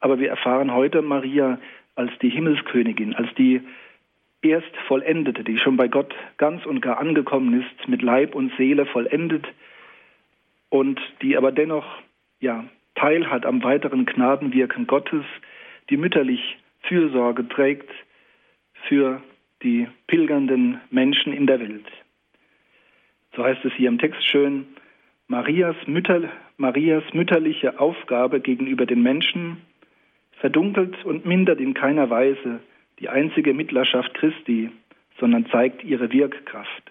[0.00, 1.58] aber wir erfahren heute Maria
[1.94, 3.62] als die Himmelskönigin, als die
[4.42, 8.86] erst vollendete, die schon bei Gott ganz und gar angekommen ist, mit Leib und Seele
[8.86, 9.46] vollendet
[10.68, 11.86] und die aber dennoch
[12.40, 12.64] ja
[12.98, 15.24] teilhat am weiteren Gnadenwirken Gottes,
[15.90, 17.90] die mütterlich Fürsorge trägt
[18.88, 19.22] für
[19.62, 21.86] die pilgernden Menschen in der Welt.
[23.34, 24.66] So heißt es hier im Text schön,
[25.26, 29.58] Marias, Mütter, Marias mütterliche Aufgabe gegenüber den Menschen
[30.40, 32.60] verdunkelt und mindert in keiner Weise
[32.98, 34.70] die einzige Mittlerschaft Christi,
[35.20, 36.90] sondern zeigt ihre Wirkkraft.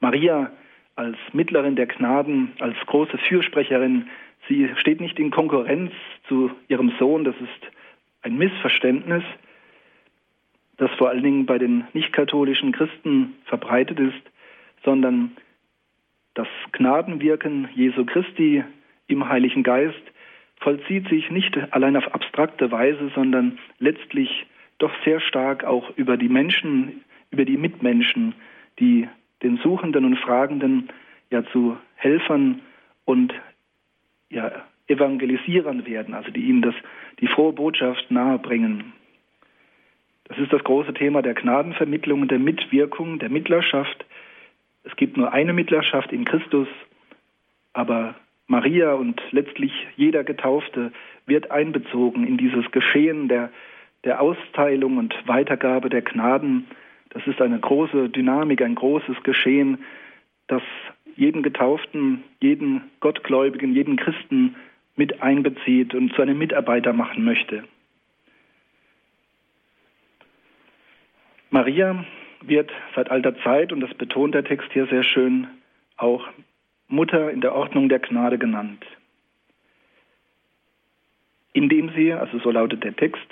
[0.00, 0.52] Maria
[0.96, 4.06] als Mittlerin der Gnaden, als große Fürsprecherin
[4.48, 5.92] Sie steht nicht in Konkurrenz
[6.28, 7.24] zu ihrem Sohn.
[7.24, 7.72] Das ist
[8.22, 9.22] ein Missverständnis,
[10.76, 14.22] das vor allen Dingen bei den nicht-katholischen Christen verbreitet ist,
[14.84, 15.32] sondern
[16.34, 18.64] das Gnadenwirken Jesu Christi
[19.06, 20.02] im Heiligen Geist
[20.60, 24.46] vollzieht sich nicht allein auf abstrakte Weise, sondern letztlich
[24.78, 28.34] doch sehr stark auch über die Menschen, über die Mitmenschen,
[28.78, 29.08] die
[29.42, 30.88] den Suchenden und Fragenden
[31.30, 32.60] ja zu Helfern
[33.04, 33.32] und
[34.34, 34.50] ja,
[34.86, 36.74] Evangelisierern werden, also die ihnen das,
[37.20, 38.92] die frohe Botschaft nahebringen.
[40.24, 44.04] Das ist das große Thema der Gnadenvermittlung der Mitwirkung, der Mittlerschaft.
[44.82, 46.68] Es gibt nur eine Mittlerschaft in Christus,
[47.72, 48.14] aber
[48.46, 50.92] Maria und letztlich jeder Getaufte
[51.26, 53.50] wird einbezogen in dieses Geschehen der,
[54.04, 56.66] der Austeilung und Weitergabe der Gnaden.
[57.10, 59.84] Das ist eine große Dynamik, ein großes Geschehen,
[60.46, 60.62] das
[61.16, 64.56] jeden Getauften, jeden Gottgläubigen, jeden Christen
[64.96, 67.64] mit einbezieht und zu einem Mitarbeiter machen möchte.
[71.50, 72.04] Maria
[72.42, 75.46] wird seit alter Zeit, und das betont der Text hier sehr schön,
[75.96, 76.26] auch
[76.88, 78.84] Mutter in der Ordnung der Gnade genannt.
[81.52, 83.26] Indem sie, also so lautet der Text,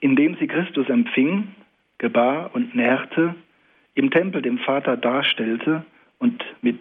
[0.00, 1.54] indem sie Christus empfing,
[1.98, 3.36] gebar und nährte,
[3.94, 5.84] im Tempel dem Vater darstellte
[6.18, 6.80] und mit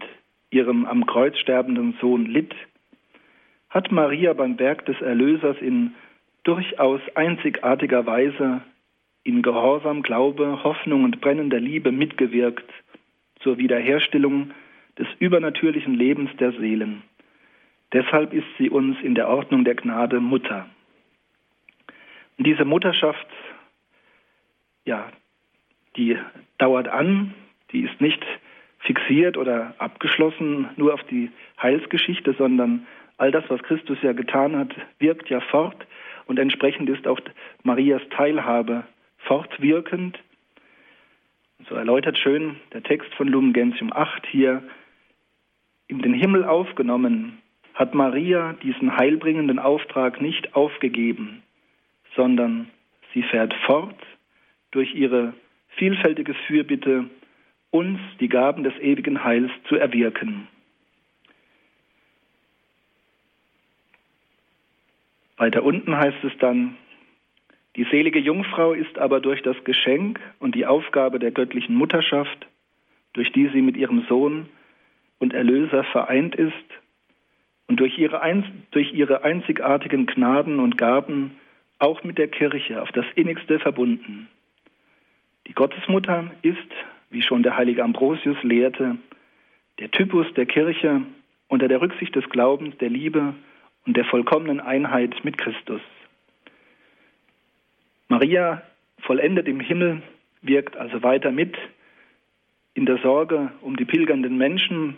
[0.51, 2.53] ihrem am Kreuz sterbenden Sohn litt,
[3.69, 5.95] hat Maria beim Werk des Erlösers in
[6.43, 8.61] durchaus einzigartiger Weise
[9.23, 12.69] in Gehorsam, Glaube, Hoffnung und brennender Liebe mitgewirkt
[13.39, 14.51] zur Wiederherstellung
[14.97, 17.03] des übernatürlichen Lebens der Seelen.
[17.93, 20.67] Deshalb ist sie uns in der Ordnung der Gnade Mutter.
[22.37, 23.27] Und diese Mutterschaft,
[24.85, 25.11] ja,
[25.95, 26.17] die
[26.57, 27.33] dauert an,
[27.71, 28.25] die ist nicht
[28.81, 31.29] fixiert oder abgeschlossen nur auf die
[31.61, 35.85] Heilsgeschichte, sondern all das, was Christus ja getan hat, wirkt ja fort
[36.25, 37.19] und entsprechend ist auch
[37.63, 38.83] Marias Teilhabe
[39.17, 40.19] fortwirkend.
[41.69, 44.63] So erläutert schön der Text von Lumen Gentium 8 hier,
[45.87, 47.39] in den Himmel aufgenommen,
[47.73, 51.43] hat Maria diesen heilbringenden Auftrag nicht aufgegeben,
[52.15, 52.69] sondern
[53.13, 53.99] sie fährt fort
[54.71, 55.33] durch ihre
[55.75, 57.05] vielfältige Fürbitte,
[57.71, 60.47] uns die Gaben des ewigen Heils zu erwirken.
[65.37, 66.77] Weiter unten heißt es dann,
[67.77, 72.47] die selige Jungfrau ist aber durch das Geschenk und die Aufgabe der göttlichen Mutterschaft,
[73.13, 74.49] durch die sie mit ihrem Sohn
[75.19, 76.53] und Erlöser vereint ist
[77.67, 78.21] und durch ihre,
[78.71, 81.37] durch ihre einzigartigen Gnaden und Gaben
[81.79, 84.27] auch mit der Kirche auf das innigste verbunden.
[85.47, 86.57] Die Gottesmutter ist,
[87.11, 88.97] wie schon der heilige Ambrosius lehrte,
[89.79, 91.01] der Typus der Kirche
[91.47, 93.35] unter der Rücksicht des Glaubens, der Liebe
[93.85, 95.81] und der vollkommenen Einheit mit Christus.
[98.07, 98.61] Maria
[98.99, 100.01] vollendet im Himmel,
[100.41, 101.55] wirkt also weiter mit
[102.73, 104.97] in der Sorge um die pilgernden Menschen,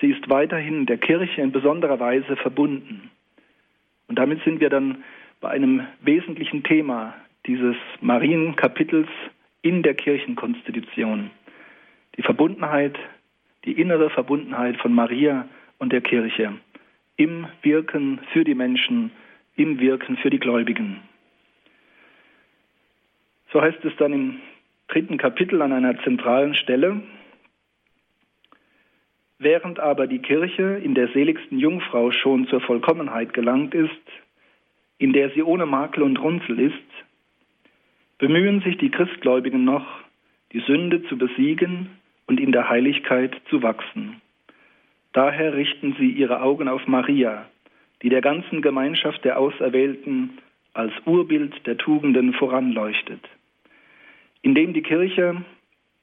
[0.00, 3.10] Sie ist weiterhin der Kirche in besonderer Weise verbunden.
[4.06, 5.02] Und damit sind wir dann
[5.40, 7.14] bei einem wesentlichen Thema
[7.46, 9.08] dieses Marienkapitels
[9.62, 11.30] in der Kirchenkonstitution.
[12.18, 12.98] Die Verbundenheit,
[13.64, 16.52] die innere Verbundenheit von Maria und der Kirche
[17.16, 19.10] im Wirken für die Menschen,
[19.56, 21.00] im Wirken für die Gläubigen.
[23.52, 24.40] So heißt es dann im
[24.88, 27.02] dritten Kapitel an einer zentralen Stelle,
[29.40, 33.90] Während aber die Kirche in der seligsten Jungfrau schon zur Vollkommenheit gelangt ist,
[34.98, 36.74] in der sie ohne Makel und Runzel ist,
[38.18, 39.86] bemühen sich die Christgläubigen noch,
[40.52, 41.97] die Sünde zu besiegen
[42.28, 44.20] und in der Heiligkeit zu wachsen.
[45.12, 47.46] Daher richten sie ihre Augen auf Maria,
[48.02, 50.38] die der ganzen Gemeinschaft der Auserwählten
[50.74, 53.20] als Urbild der Tugenden voranleuchtet.
[54.42, 55.42] Indem die Kirche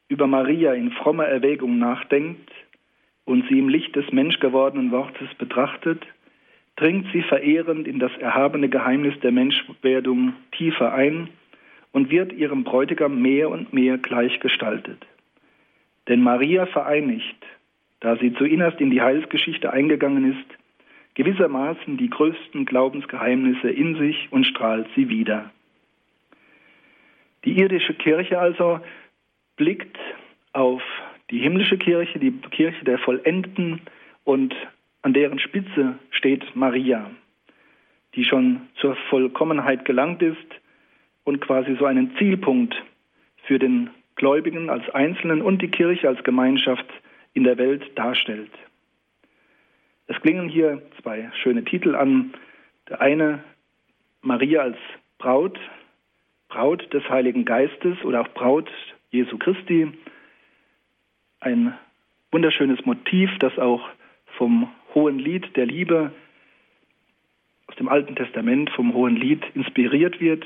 [0.10, 2.52] über Maria in frommer Erwägung nachdenkt,
[3.26, 6.06] und sie im Licht des menschgewordenen Wortes betrachtet,
[6.76, 11.30] dringt sie verehrend in das erhabene Geheimnis der Menschwerdung tiefer ein
[11.92, 15.06] und wird ihrem Bräutigam mehr und mehr gleichgestaltet.
[16.08, 17.46] Denn Maria vereinigt,
[18.00, 20.58] da sie zuinnerst in die Heilsgeschichte eingegangen ist,
[21.16, 25.50] gewissermaßen die größten Glaubensgeheimnisse in sich und strahlt sie wieder.
[27.46, 28.80] Die irdische Kirche also
[29.56, 29.98] blickt
[30.54, 30.82] auf
[31.30, 33.82] die himmlische Kirche, die Kirche der Vollendeten
[34.24, 34.54] und
[35.02, 37.10] an deren Spitze steht Maria,
[38.16, 40.38] die schon zur Vollkommenheit gelangt ist
[41.24, 42.76] und quasi so einen Zielpunkt
[43.44, 46.86] für den Gläubigen als Einzelnen und die Kirche als Gemeinschaft
[47.34, 48.52] in der Welt darstellt.
[50.08, 52.34] Es klingen hier zwei schöne Titel an.
[52.90, 53.44] Der eine
[54.22, 54.78] Maria als
[55.18, 55.60] Braut,
[56.48, 58.70] Braut des Heiligen Geistes oder auch Braut
[59.10, 59.92] Jesu Christi
[61.46, 61.78] ein
[62.32, 63.88] wunderschönes Motiv, das auch
[64.38, 66.12] vom hohen Lied der Liebe
[67.68, 70.46] aus dem Alten Testament vom Hohen Lied inspiriert wird.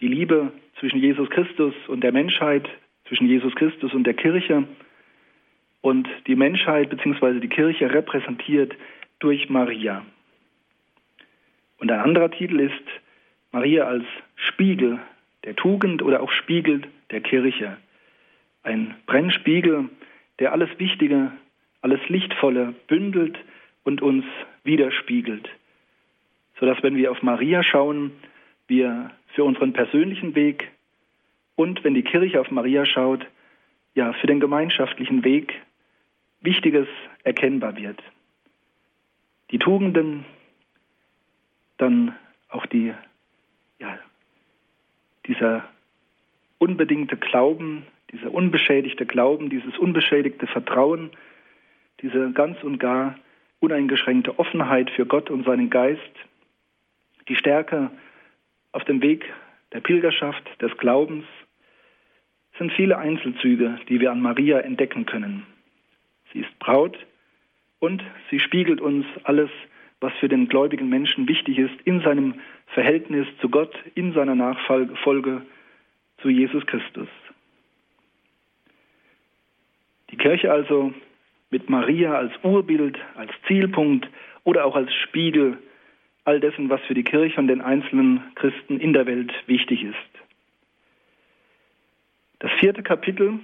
[0.00, 2.68] Die Liebe zwischen Jesus Christus und der Menschheit,
[3.06, 4.64] zwischen Jesus Christus und der Kirche
[5.80, 7.40] und die Menschheit bzw.
[7.40, 8.74] die Kirche repräsentiert
[9.18, 10.04] durch Maria.
[11.78, 12.84] Und ein anderer Titel ist
[13.52, 14.04] Maria als
[14.36, 14.98] Spiegel
[15.44, 17.76] der Tugend oder auch Spiegel der Kirche.
[18.62, 19.88] Ein Brennspiegel,
[20.38, 21.32] der alles Wichtige,
[21.80, 23.38] alles Lichtvolle bündelt
[23.84, 24.24] und uns
[24.64, 25.48] widerspiegelt.
[26.58, 28.12] Sodass, wenn wir auf Maria schauen,
[28.68, 30.70] wir für unseren persönlichen Weg
[31.56, 33.26] und wenn die Kirche auf Maria schaut,
[33.94, 35.60] ja, für den gemeinschaftlichen Weg
[36.40, 36.86] Wichtiges
[37.24, 38.00] erkennbar wird.
[39.50, 40.24] Die Tugenden,
[41.78, 42.14] dann
[42.48, 42.94] auch die,
[43.80, 43.98] ja,
[45.26, 45.64] dieser
[46.58, 51.10] unbedingte Glauben, dieser unbeschädigte Glauben, dieses unbeschädigte Vertrauen,
[52.02, 53.18] diese ganz und gar
[53.60, 56.00] uneingeschränkte Offenheit für Gott und seinen Geist,
[57.28, 57.90] die Stärke
[58.72, 59.24] auf dem Weg
[59.72, 61.24] der Pilgerschaft, des Glaubens,
[62.58, 65.46] sind viele Einzelzüge, die wir an Maria entdecken können.
[66.32, 66.98] Sie ist Braut
[67.78, 69.50] und sie spiegelt uns alles,
[70.00, 72.34] was für den gläubigen Menschen wichtig ist in seinem
[72.68, 75.42] Verhältnis zu Gott, in seiner Nachfolge
[76.20, 77.08] zu Jesus Christus.
[80.10, 80.92] Die Kirche also
[81.50, 84.08] mit Maria als Urbild, als Zielpunkt
[84.44, 85.58] oder auch als Spiegel
[86.28, 89.96] all dessen, was für die Kirche und den einzelnen Christen in der Welt wichtig ist.
[92.40, 93.40] Das vierte Kapitel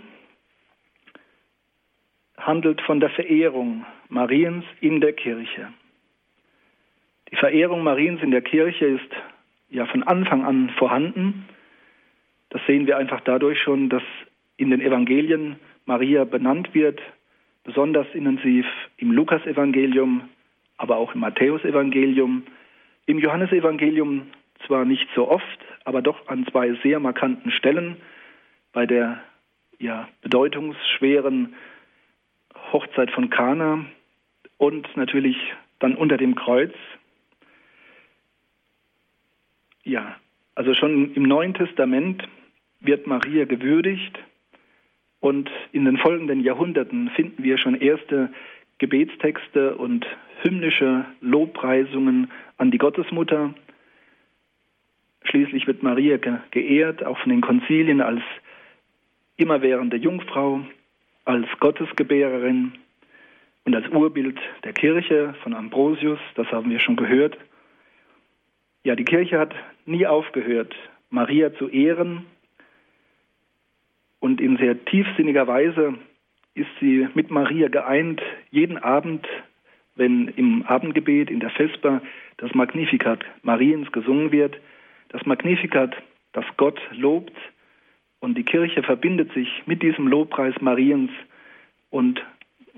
[2.36, 5.72] handelt von der Verehrung Mariens in der Kirche.
[7.30, 9.10] Die Verehrung Mariens in der Kirche ist
[9.70, 11.48] ja von Anfang an vorhanden.
[12.50, 14.02] Das sehen wir einfach dadurch schon, dass
[14.58, 17.00] in den Evangelien Maria benannt wird,
[17.64, 18.66] besonders intensiv
[18.98, 20.28] im Lukasevangelium,
[20.76, 22.44] aber auch im Matthäusevangelium,
[23.06, 24.30] im Johannesevangelium
[24.66, 27.96] zwar nicht so oft, aber doch an zwei sehr markanten Stellen
[28.72, 29.20] bei der
[29.78, 31.54] ja, bedeutungsschweren
[32.72, 33.84] Hochzeit von Kana
[34.56, 35.36] und natürlich
[35.78, 36.72] dann unter dem Kreuz.
[39.82, 40.16] Ja,
[40.54, 42.26] also schon im Neuen Testament
[42.80, 44.18] wird Maria gewürdigt
[45.20, 48.32] und in den folgenden Jahrhunderten finden wir schon erste
[48.84, 50.06] Gebetstexte und
[50.42, 53.54] hymnische Lobpreisungen an die Gottesmutter.
[55.22, 56.18] Schließlich wird Maria
[56.50, 58.20] geehrt, auch von den Konzilien als
[59.38, 60.60] immerwährende Jungfrau,
[61.24, 62.72] als Gottesgebärerin
[63.64, 67.38] und als Urbild der Kirche von Ambrosius, das haben wir schon gehört.
[68.82, 69.54] Ja, die Kirche hat
[69.86, 70.74] nie aufgehört,
[71.08, 72.26] Maria zu ehren
[74.20, 75.94] und in sehr tiefsinniger Weise
[76.54, 79.26] ist sie mit Maria geeint, jeden Abend,
[79.96, 82.00] wenn im Abendgebet, in der Vesper,
[82.38, 84.56] das Magnificat Mariens gesungen wird.
[85.08, 85.96] Das Magnificat,
[86.32, 87.36] das Gott lobt
[88.20, 91.10] und die Kirche verbindet sich mit diesem Lobpreis Mariens
[91.90, 92.24] und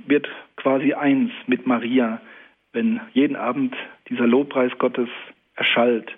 [0.07, 2.21] wird quasi eins mit Maria,
[2.73, 3.75] wenn jeden Abend
[4.09, 5.09] dieser Lobpreis Gottes
[5.55, 6.15] erschallt.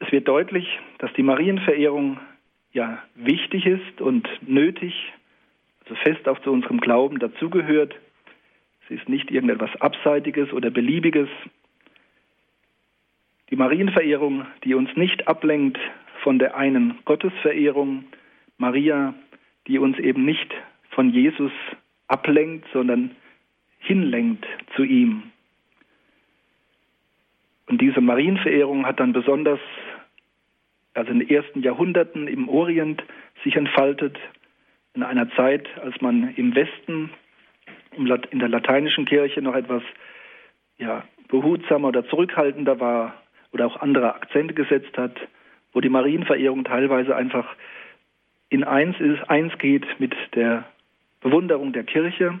[0.00, 0.66] Es wird deutlich,
[0.98, 2.18] dass die Marienverehrung
[2.72, 4.94] ja wichtig ist und nötig,
[5.82, 7.94] also fest auch zu unserem Glauben dazugehört.
[8.88, 11.28] Sie ist nicht irgendetwas Abseitiges oder Beliebiges.
[13.50, 15.78] Die Marienverehrung, die uns nicht ablenkt
[16.22, 18.04] von der einen Gottesverehrung,
[18.56, 19.14] Maria,
[19.66, 20.54] die uns eben nicht
[20.90, 21.52] von Jesus
[22.08, 23.10] ablenkt, sondern
[23.80, 25.24] hinlenkt zu ihm.
[27.66, 29.60] Und diese Marienverehrung hat dann besonders
[30.94, 33.02] also in den ersten Jahrhunderten im Orient
[33.44, 34.18] sich entfaltet,
[34.94, 37.10] in einer Zeit, als man im Westen,
[37.96, 39.82] in der lateinischen Kirche noch etwas
[40.78, 43.14] ja, behutsamer oder zurückhaltender war
[43.52, 45.16] oder auch andere Akzente gesetzt hat,
[45.72, 47.56] wo die Marienverehrung teilweise einfach
[48.50, 50.64] in eins ist, eins geht mit der
[51.22, 52.38] Bewunderung der Kirche.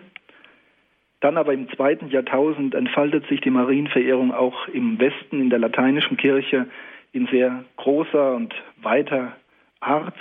[1.20, 6.16] Dann aber im zweiten Jahrtausend entfaltet sich die Marienverehrung auch im Westen, in der lateinischen
[6.16, 6.66] Kirche,
[7.12, 9.36] in sehr großer und weiter
[9.80, 10.16] Art.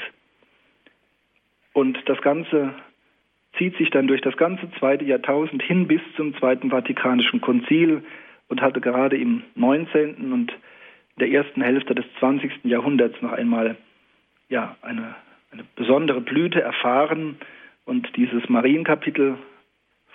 [1.73, 2.73] Und das Ganze
[3.57, 8.03] zieht sich dann durch das ganze zweite Jahrtausend hin bis zum Zweiten Vatikanischen Konzil
[8.49, 10.31] und hatte gerade im 19.
[10.31, 10.53] und
[11.19, 12.63] der ersten Hälfte des 20.
[12.63, 13.77] Jahrhunderts noch einmal
[14.49, 15.15] ja, eine,
[15.51, 17.37] eine besondere Blüte erfahren.
[17.85, 19.37] Und dieses Marienkapitel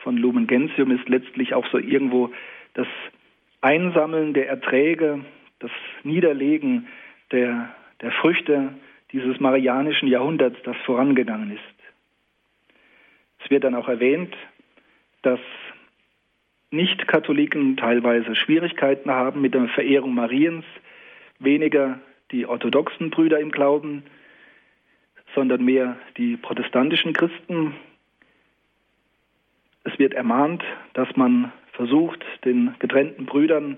[0.02, 2.32] von Lumen Gentium ist letztlich auch so irgendwo
[2.74, 2.86] das
[3.60, 5.24] Einsammeln der Erträge
[5.59, 5.70] das
[6.02, 6.86] Niederlegen
[7.32, 8.74] der, der Früchte
[9.12, 11.76] dieses marianischen Jahrhunderts, das vorangegangen ist.
[13.44, 14.34] Es wird dann auch erwähnt,
[15.22, 15.40] dass
[16.70, 20.64] Nicht-Katholiken teilweise Schwierigkeiten haben mit der Verehrung Mariens,
[21.38, 22.00] weniger
[22.32, 24.02] die orthodoxen Brüder im Glauben,
[25.34, 27.74] sondern mehr die protestantischen Christen.
[29.84, 33.76] Es wird ermahnt, dass man versucht, den getrennten Brüdern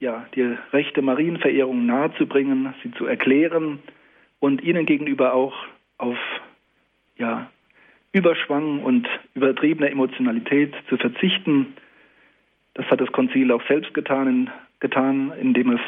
[0.00, 3.80] ja, die rechte Marienverehrung nahezubringen, sie zu erklären
[4.38, 5.54] und ihnen gegenüber auch
[5.98, 6.18] auf
[7.16, 7.50] ja,
[8.12, 11.74] Überschwang und übertriebene Emotionalität zu verzichten.
[12.74, 15.80] Das hat das Konzil auch selbst getan, getan indem es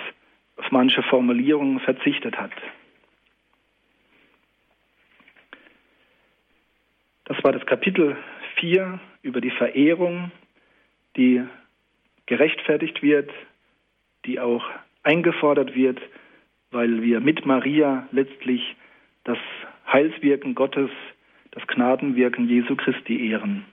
[0.56, 2.52] auf manche Formulierungen verzichtet hat.
[7.24, 8.16] Das war das Kapitel
[8.56, 10.32] 4 über die Verehrung,
[11.16, 11.42] die
[12.26, 13.30] gerechtfertigt wird,
[14.24, 14.64] die auch
[15.02, 15.98] eingefordert wird,
[16.70, 18.76] weil wir mit Maria letztlich
[19.24, 19.38] das
[19.90, 20.90] Heilswirken Gottes,
[21.50, 23.64] das Gnadenwirken Jesu Christi ehren.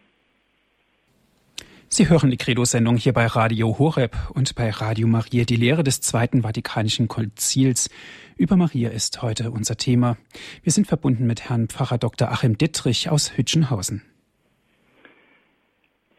[1.89, 5.45] Sie hören die Credo-Sendung hier bei Radio Horeb und bei Radio Maria.
[5.45, 7.89] Die Lehre des Zweiten Vatikanischen Konzils
[8.37, 10.17] über Maria ist heute unser Thema.
[10.63, 12.29] Wir sind verbunden mit Herrn Pfarrer Dr.
[12.29, 14.03] Achim Dittrich aus Hütchenhausen.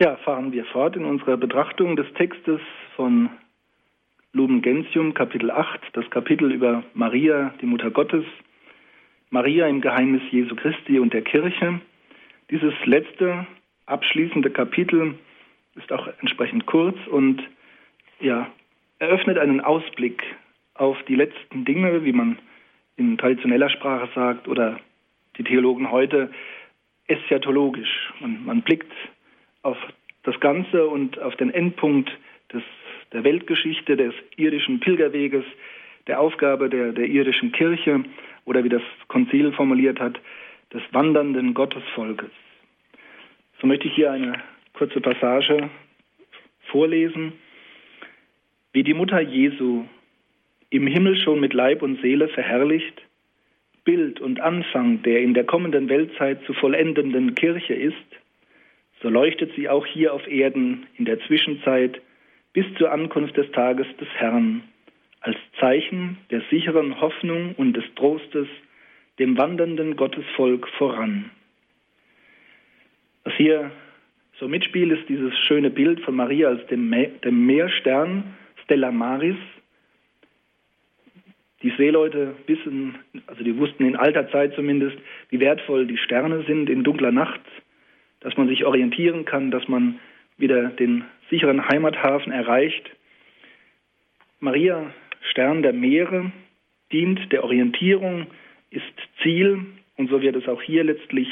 [0.01, 2.61] Ja, fahren wir fort in unserer Betrachtung des Textes
[2.97, 3.29] von
[4.35, 8.25] Lumen Gentium, Kapitel 8, das Kapitel über Maria, die Mutter Gottes,
[9.31, 11.81] Maria im Geheimnis Jesu Christi und der Kirche.
[12.51, 13.47] Dieses letzte,
[13.87, 15.15] abschließende Kapitel
[15.77, 17.43] ist auch entsprechend kurz und
[18.21, 18.51] ja,
[18.99, 20.23] eröffnet einen Ausblick
[20.75, 22.39] auf die letzten Dinge, wie man
[22.97, 24.79] in traditioneller Sprache sagt, oder
[25.39, 26.31] die Theologen heute
[27.07, 28.13] eschatologisch.
[28.21, 28.93] Man, man blickt
[29.63, 29.79] auf
[30.25, 32.11] das Ganze und auf den Endpunkt
[32.53, 32.63] des,
[33.13, 35.45] der Weltgeschichte, des irdischen Pilgerweges,
[36.07, 38.05] der Aufgabe der, der irdischen Kirche
[38.45, 40.19] oder wie das Konzil formuliert hat,
[40.73, 42.31] des wandernden Gottesvolkes.
[43.61, 44.35] So möchte ich hier eine
[44.73, 45.71] kurze Passage
[46.71, 47.33] vorlesen.
[48.73, 49.85] Wie die Mutter Jesu
[50.71, 53.03] im Himmel schon mit Leib und Seele verherrlicht,
[53.85, 57.97] Bild und Anfang der in der kommenden Weltzeit zu vollendenden Kirche ist,
[59.03, 62.01] so leuchtet sie auch hier auf Erden in der Zwischenzeit
[62.53, 64.63] bis zur Ankunft des Tages des Herrn
[65.21, 68.49] als Zeichen der sicheren Hoffnung und des Trostes
[69.19, 71.31] dem wandernden Gottesvolk voran.
[73.25, 73.71] Was hier
[74.39, 76.91] so mitspielt, ist dieses schöne Bild von Maria als dem,
[77.25, 79.37] dem Meerstern Stella Maris.
[81.63, 82.95] Die Seeleute wissen,
[83.27, 84.97] also die wussten in alter Zeit zumindest,
[85.31, 87.41] wie wertvoll die Sterne sind in dunkler Nacht,
[88.21, 89.99] dass man sich orientieren kann, dass man
[90.39, 92.89] wieder den sicheren Heimathafen erreicht.
[94.41, 94.93] Maria,
[95.31, 96.33] Stern der Meere,
[96.93, 98.27] dient der Orientierung,
[98.71, 98.85] ist
[99.23, 99.67] Ziel
[99.97, 101.29] und so wird es auch hier letztlich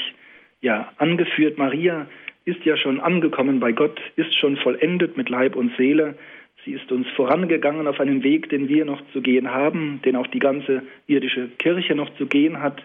[0.60, 1.56] ja angeführt.
[1.56, 2.06] Maria
[2.44, 6.16] ist ja schon angekommen bei Gott, ist schon vollendet mit Leib und Seele.
[6.64, 10.26] Sie ist uns vorangegangen auf einem Weg, den wir noch zu gehen haben, den auch
[10.26, 12.82] die ganze irdische Kirche noch zu gehen hat.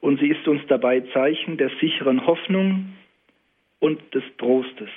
[0.00, 2.92] Und sie ist uns dabei Zeichen der sicheren Hoffnung
[3.80, 4.90] und des Trostes.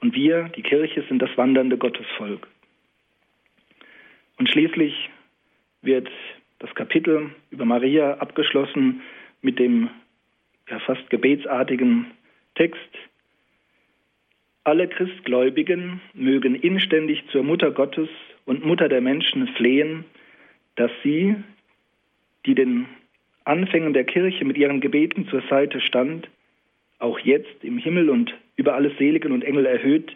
[0.00, 2.46] Und wir, die Kirche, sind das wandernde Gottesvolk.
[4.38, 5.10] Und schließlich
[5.82, 6.08] wird
[6.58, 9.02] das Kapitel über Maria abgeschlossen
[9.42, 9.88] mit dem
[10.68, 12.10] ja, fast gebetsartigen
[12.54, 12.80] Text.
[14.64, 18.08] Alle Christgläubigen mögen inständig zur Mutter Gottes
[18.46, 20.04] und Mutter der Menschen flehen,
[20.74, 21.36] dass sie,
[22.46, 22.86] die den
[23.44, 26.28] Anfängen der Kirche mit ihren Gebeten zur Seite stand,
[26.98, 30.14] auch jetzt im Himmel und über alle Seligen und Engel erhöht,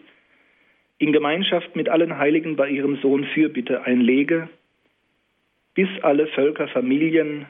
[0.97, 4.49] in Gemeinschaft mit allen Heiligen bei ihrem Sohn Fürbitte einlege,
[5.73, 7.45] bis alle Völker, Familien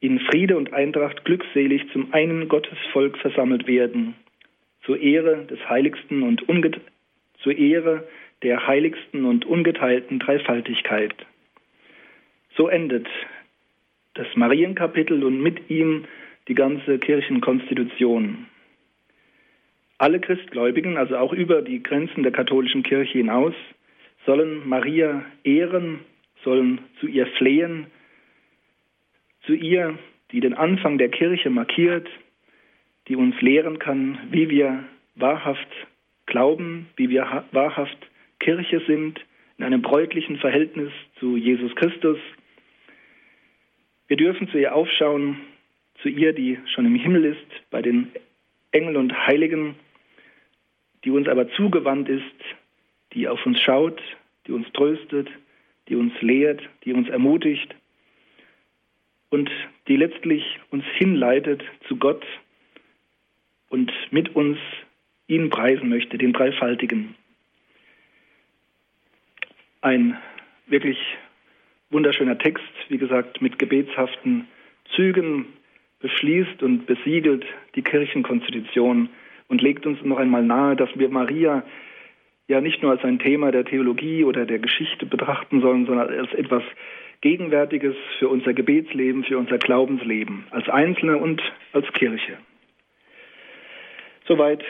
[0.00, 4.14] in Friede und Eintracht glückselig zum einen Gottesvolk versammelt werden,
[4.84, 6.44] zur Ehre des heiligsten und
[7.42, 8.06] zur Ehre
[8.42, 11.14] der heiligsten und ungeteilten Dreifaltigkeit.
[12.56, 13.06] So endet
[14.14, 16.04] das Marienkapitel und mit ihm
[16.48, 18.46] die ganze Kirchenkonstitution.
[19.98, 23.54] Alle Christgläubigen, also auch über die Grenzen der katholischen Kirche hinaus,
[24.26, 26.00] sollen Maria ehren,
[26.44, 27.86] sollen zu ihr flehen,
[29.46, 29.98] zu ihr,
[30.32, 32.08] die den Anfang der Kirche markiert,
[33.08, 34.84] die uns lehren kann, wie wir
[35.14, 35.68] wahrhaft
[36.26, 37.98] glauben, wie wir wahrhaft
[38.40, 39.20] Kirche sind,
[39.58, 42.18] in einem bräutlichen Verhältnis zu Jesus Christus.
[44.08, 45.38] Wir dürfen zu ihr aufschauen,
[46.02, 48.10] zu ihr, die schon im Himmel ist, bei den
[48.72, 49.76] Engeln und Heiligen,
[51.04, 52.24] die uns aber zugewandt ist,
[53.12, 54.00] die auf uns schaut,
[54.46, 55.28] die uns tröstet,
[55.88, 57.74] die uns lehrt, die uns ermutigt
[59.30, 59.50] und
[59.88, 62.24] die letztlich uns hinleitet zu Gott
[63.68, 64.58] und mit uns
[65.28, 67.14] ihn preisen möchte, den Dreifaltigen.
[69.80, 70.18] Ein
[70.66, 70.98] wirklich
[71.90, 74.48] wunderschöner Text, wie gesagt, mit gebetshaften
[74.94, 75.46] Zügen
[76.00, 77.44] beschließt und besiegelt
[77.74, 79.08] die Kirchenkonstitution
[79.48, 81.64] und legt uns noch einmal nahe, dass wir Maria
[82.48, 86.32] ja nicht nur als ein Thema der Theologie oder der Geschichte betrachten sollen, sondern als
[86.34, 86.62] etwas
[87.20, 91.42] Gegenwärtiges für unser Gebetsleben, für unser Glaubensleben, als Einzelne und
[91.72, 92.38] als Kirche.
[94.26, 94.62] Soweit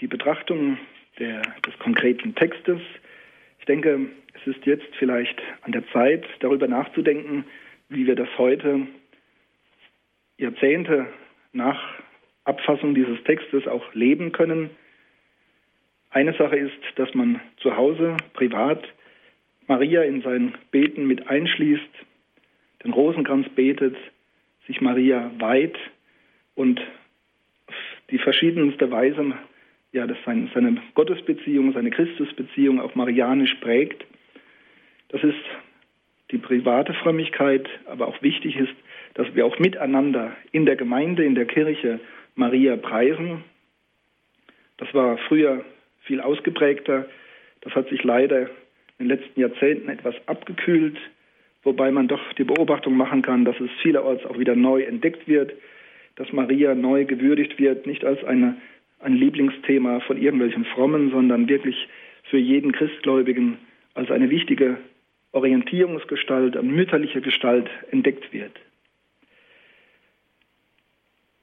[0.00, 0.78] die Betrachtung
[1.18, 2.80] der, des konkreten Textes.
[3.58, 7.44] Ich denke, es ist jetzt vielleicht an der Zeit, darüber nachzudenken,
[7.88, 8.86] wie wir das heute
[10.38, 11.06] Jahrzehnte
[11.52, 11.80] nach
[12.44, 14.70] Abfassung dieses Textes auch leben können.
[16.10, 18.84] Eine Sache ist, dass man zu Hause privat
[19.66, 21.82] Maria in sein Beten mit einschließt,
[22.84, 23.96] den Rosenkranz betet,
[24.66, 25.76] sich Maria weiht
[26.54, 26.80] und
[27.66, 27.74] auf
[28.10, 29.34] die verschiedenste Weise
[29.94, 34.04] ja, das seine, seine Gottesbeziehung, seine Christusbeziehung auch marianisch prägt.
[35.08, 35.38] Das ist
[36.32, 38.74] die private Frömmigkeit, aber auch wichtig ist,
[39.14, 42.00] dass wir auch miteinander in der Gemeinde, in der Kirche
[42.34, 43.44] Maria preisen.
[44.76, 45.64] Das war früher
[46.02, 47.06] viel ausgeprägter.
[47.60, 48.50] Das hat sich leider
[48.98, 50.98] in den letzten Jahrzehnten etwas abgekühlt,
[51.62, 55.52] wobei man doch die Beobachtung machen kann, dass es vielerorts auch wieder neu entdeckt wird,
[56.16, 58.56] dass Maria neu gewürdigt wird, nicht als eine,
[59.00, 61.88] ein Lieblingsthema von irgendwelchen Frommen, sondern wirklich
[62.24, 63.58] für jeden Christgläubigen
[63.94, 64.78] als eine wichtige
[65.32, 68.52] Orientierungsgestalt, eine mütterliche Gestalt entdeckt wird.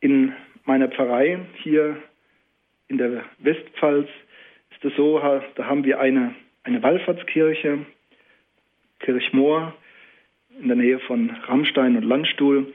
[0.02, 0.34] In
[0.66, 1.98] meiner Pfarrei hier
[2.88, 4.10] in der Westpfalz
[4.72, 7.86] ist es so, da haben wir eine, eine Wallfahrtskirche,
[9.00, 9.74] Kirchmoor,
[10.60, 12.74] in der Nähe von Rammstein und Landstuhl.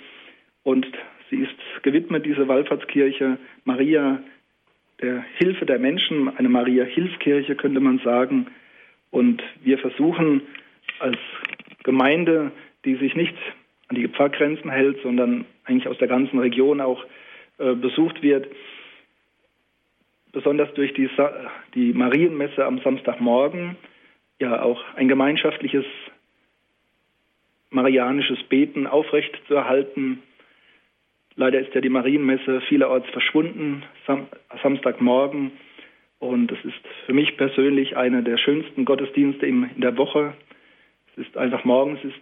[0.62, 0.86] Und
[1.30, 4.22] sie ist gewidmet, diese Wallfahrtskirche, Maria,
[5.00, 8.46] der Hilfe der Menschen, eine Maria-Hilfskirche könnte man sagen.
[9.10, 10.42] Und wir versuchen
[11.00, 11.18] als
[11.82, 12.52] Gemeinde,
[12.84, 13.36] die sich nicht
[13.90, 17.04] die Pfarrgrenzen hält, sondern eigentlich aus der ganzen Region auch
[17.58, 18.48] äh, besucht wird,
[20.32, 21.08] besonders durch die,
[21.74, 23.76] die Marienmesse am Samstagmorgen,
[24.38, 25.86] ja auch ein gemeinschaftliches
[27.70, 30.22] marianisches Beten aufrecht zu erhalten.
[31.36, 34.28] Leider ist ja die Marienmesse vielerorts verschwunden, Sam
[34.62, 35.52] Samstagmorgen.
[36.18, 40.34] Und es ist für mich persönlich einer der schönsten Gottesdienste in der Woche.
[41.12, 42.14] Es ist einfach morgens ist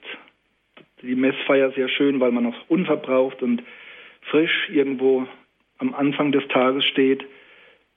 [1.05, 3.63] die Messfeier sehr schön, weil man noch unverbraucht und
[4.23, 5.27] frisch irgendwo
[5.79, 7.25] am Anfang des Tages steht.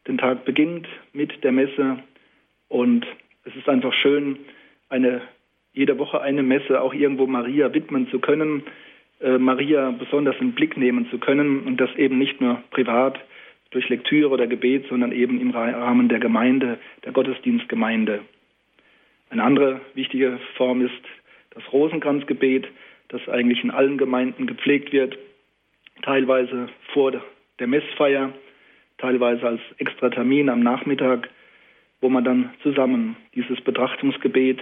[0.07, 1.99] Den Tag beginnt mit der Messe
[2.69, 3.05] und
[3.45, 4.37] es ist einfach schön,
[4.89, 5.21] eine
[5.73, 8.63] jede Woche eine Messe auch irgendwo Maria widmen zu können,
[9.21, 13.19] äh, Maria besonders in den Blick nehmen zu können und das eben nicht nur privat
[13.71, 18.21] durch Lektüre oder Gebet, sondern eben im Rahmen der Gemeinde, der Gottesdienstgemeinde.
[19.29, 20.93] Eine andere wichtige Form ist
[21.51, 22.67] das Rosenkranzgebet,
[23.09, 25.17] das eigentlich in allen Gemeinden gepflegt wird,
[26.01, 27.13] teilweise vor
[27.59, 28.33] der Messfeier,
[28.97, 31.29] teilweise als extra Termin am Nachmittag,
[32.01, 34.59] wo man dann zusammen dieses Betrachtungsgebet,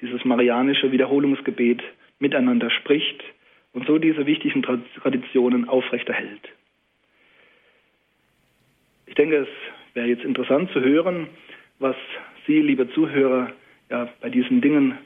[0.00, 1.82] dieses marianische Wiederholungsgebet
[2.18, 3.22] miteinander spricht
[3.72, 6.48] und so diese wichtigen Traditionen aufrechterhält.
[9.06, 11.28] Ich denke, es wäre jetzt interessant zu hören,
[11.78, 11.96] was
[12.46, 13.52] Sie, liebe Zuhörer,
[13.90, 14.98] ja, bei diesen Dingen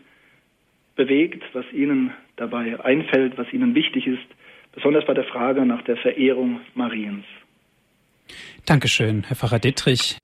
[0.96, 4.26] bewegt, was Ihnen dabei einfällt, was Ihnen wichtig ist,
[4.72, 7.24] besonders bei der Frage nach der Verehrung Mariens.
[8.64, 10.18] Dankeschön, Herr Pfarrer Dittrich.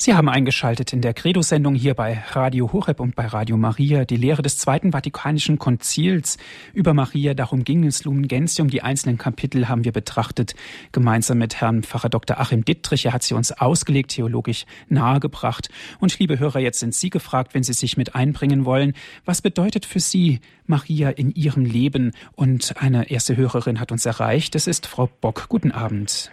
[0.00, 4.16] Sie haben eingeschaltet in der Credo-Sendung hier bei Radio Horeb und bei Radio Maria die
[4.16, 6.38] Lehre des Zweiten Vatikanischen Konzils
[6.72, 7.34] über Maria.
[7.34, 8.70] Darum ging es Lumen Gentium.
[8.70, 10.54] Die einzelnen Kapitel haben wir betrachtet,
[10.92, 12.38] gemeinsam mit Herrn Pfarrer Dr.
[12.38, 13.06] Achim Dittrich.
[13.06, 15.68] Er hat sie uns ausgelegt, theologisch nahegebracht.
[15.98, 18.94] Und liebe Hörer, jetzt sind Sie gefragt, wenn Sie sich mit einbringen wollen.
[19.24, 20.38] Was bedeutet für Sie
[20.68, 22.12] Maria in Ihrem Leben?
[22.36, 24.54] Und eine erste Hörerin hat uns erreicht.
[24.54, 25.46] Das ist Frau Bock.
[25.48, 26.30] Guten Abend.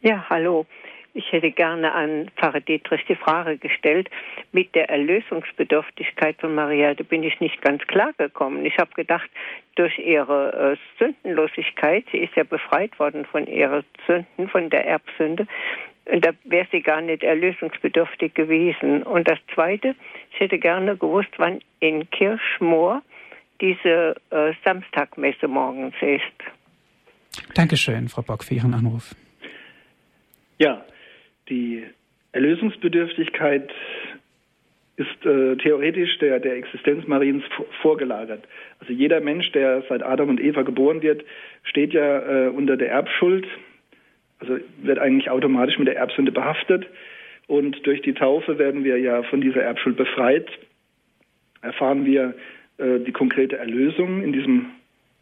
[0.00, 0.64] Ja, hallo.
[1.16, 4.10] Ich hätte gerne an Pfarrer Dietrich die Frage gestellt,
[4.52, 8.66] mit der Erlösungsbedürftigkeit von Maria, da bin ich nicht ganz klar gekommen.
[8.66, 9.30] Ich habe gedacht,
[9.76, 15.46] durch ihre äh, Sündenlosigkeit, sie ist ja befreit worden von ihren Sünden, von der Erbsünde,
[16.04, 19.02] und da wäre sie gar nicht erlösungsbedürftig gewesen.
[19.02, 19.96] Und das Zweite,
[20.32, 23.02] ich hätte gerne gewusst, wann in Kirchmoor
[23.60, 26.22] diese äh, Samstagmesse morgens ist.
[27.54, 29.16] Dankeschön, Frau Bock, für Ihren Anruf.
[30.58, 30.84] Ja,
[31.48, 31.84] die
[32.32, 33.70] Erlösungsbedürftigkeit
[34.96, 37.44] ist äh, theoretisch der, der Existenz Mariens
[37.82, 38.44] vorgelagert.
[38.80, 41.24] Also jeder Mensch, der seit Adam und Eva geboren wird,
[41.64, 43.46] steht ja äh, unter der Erbschuld
[44.38, 46.86] also wird eigentlich automatisch mit der Erbsünde behaftet.
[47.46, 50.48] Und durch die Taufe werden wir ja von dieser Erbschuld befreit.
[51.62, 52.34] Erfahren wir
[52.78, 54.66] äh, die konkrete Erlösung in diesem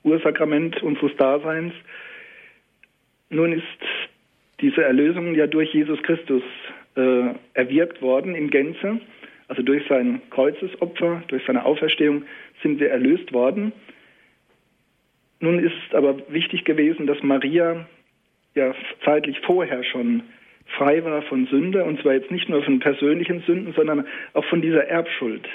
[0.02, 1.72] Ursakrament unseres Daseins.
[3.30, 3.64] Nun ist
[4.60, 6.42] diese Erlösung ja durch Jesus Christus
[6.96, 9.00] äh, erwirkt worden in Gänze.
[9.48, 12.24] Also durch sein Kreuzesopfer, durch seine Auferstehung
[12.62, 13.72] sind wir erlöst worden.
[15.40, 17.86] Nun ist aber wichtig gewesen, dass Maria
[18.54, 18.74] ja
[19.04, 20.22] zeitlich vorher schon
[20.78, 24.62] frei war von Sünde, und zwar jetzt nicht nur von persönlichen Sünden, sondern auch von
[24.62, 25.46] dieser Erbschuld,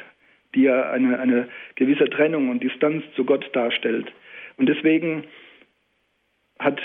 [0.53, 4.11] die ja eine, eine gewisse Trennung und Distanz zu Gott darstellt.
[4.57, 5.23] Und deswegen
[6.59, 6.79] hat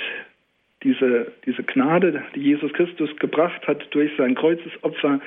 [0.84, 5.20] diese, diese Gnade, die Jesus Christus gebracht hat durch sein Kreuzesopfer,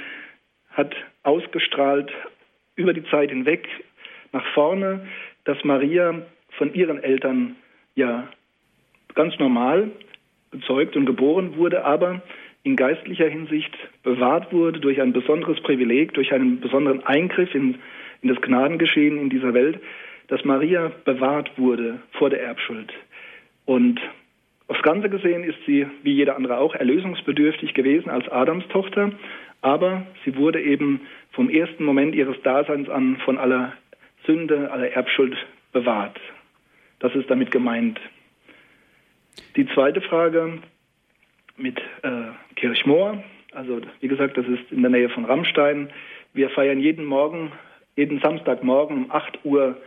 [0.71, 2.11] hat ausgestrahlt
[2.75, 3.67] über die Zeit hinweg
[4.31, 5.07] nach vorne,
[5.45, 7.55] dass Maria von ihren Eltern
[7.95, 8.27] ja
[9.15, 9.89] ganz normal
[10.51, 12.21] gezeugt und geboren wurde, aber
[12.63, 17.79] in geistlicher Hinsicht bewahrt wurde durch ein besonderes Privileg, durch einen besonderen Eingriff in,
[18.21, 19.79] in das Gnadengeschehen in dieser Welt,
[20.27, 22.93] dass Maria bewahrt wurde vor der Erbschuld.
[23.65, 23.99] Und
[24.67, 29.11] aufs Ganze gesehen ist sie, wie jeder andere auch, erlösungsbedürftig gewesen als Adams Tochter,
[29.61, 31.01] aber sie wurde eben
[31.31, 33.73] vom ersten Moment ihres Daseins an von aller
[34.25, 35.35] Sünde, aller Erbschuld
[35.71, 36.19] bewahrt.
[36.99, 37.99] Das ist damit gemeint.
[39.55, 40.59] Die zweite Frage
[41.57, 45.89] mit äh, Kirchmoor, also wie gesagt, das ist in der Nähe von Rammstein.
[46.33, 47.51] Wir feiern jeden Morgen,
[47.95, 49.77] jeden Samstagmorgen um 8 Uhr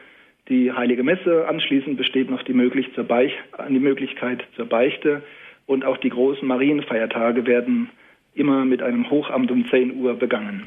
[0.50, 1.48] die Heilige Messe.
[1.48, 3.32] Anschließend besteht noch die, möglich zur Beich
[3.70, 5.22] die Möglichkeit zur Beichte
[5.66, 7.88] und auch die großen Marienfeiertage werden
[8.34, 10.66] immer mit einem Hochamt um 10 Uhr begangen.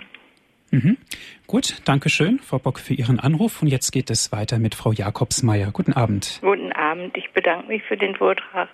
[0.72, 0.98] Mhm.
[1.46, 3.62] Gut, danke schön, Frau Bock, für Ihren Anruf.
[3.62, 5.70] Und jetzt geht es weiter mit Frau Jakobsmeier.
[5.72, 6.40] Guten Abend.
[6.42, 7.16] Guten Abend.
[7.16, 8.70] Ich bedanke mich für den Vortrag.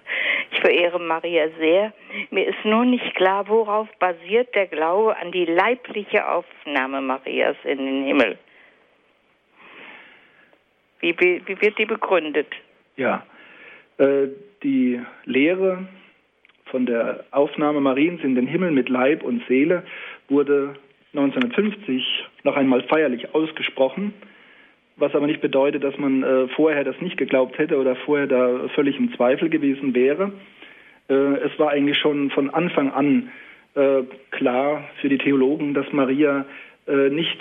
[0.52, 1.94] Ich verehre Maria sehr.
[2.32, 7.80] Mir ist nur nicht klar, worauf basiert der Glaube an die leibliche Aufnahme Marias in
[7.80, 8.38] den Himmel.
[11.02, 12.48] Wie, wie wird die begründet?
[12.98, 13.26] Ja,
[13.98, 14.28] äh,
[14.64, 15.88] die Lehre
[16.66, 19.84] von der Aufnahme Mariens in den Himmel mit Leib und Seele
[20.28, 20.76] wurde
[21.14, 22.04] 1950
[22.44, 24.14] noch einmal feierlich ausgesprochen,
[24.98, 28.68] was aber nicht bedeutet, dass man äh, vorher das nicht geglaubt hätte oder vorher da
[28.76, 30.34] völlig im Zweifel gewesen wäre.
[31.10, 33.32] Äh, es war eigentlich schon von Anfang an
[33.76, 36.46] äh, klar für die Theologen, dass Maria
[36.88, 37.40] äh, nicht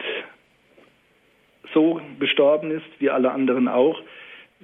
[1.74, 4.00] so gestorben ist wie alle anderen auch.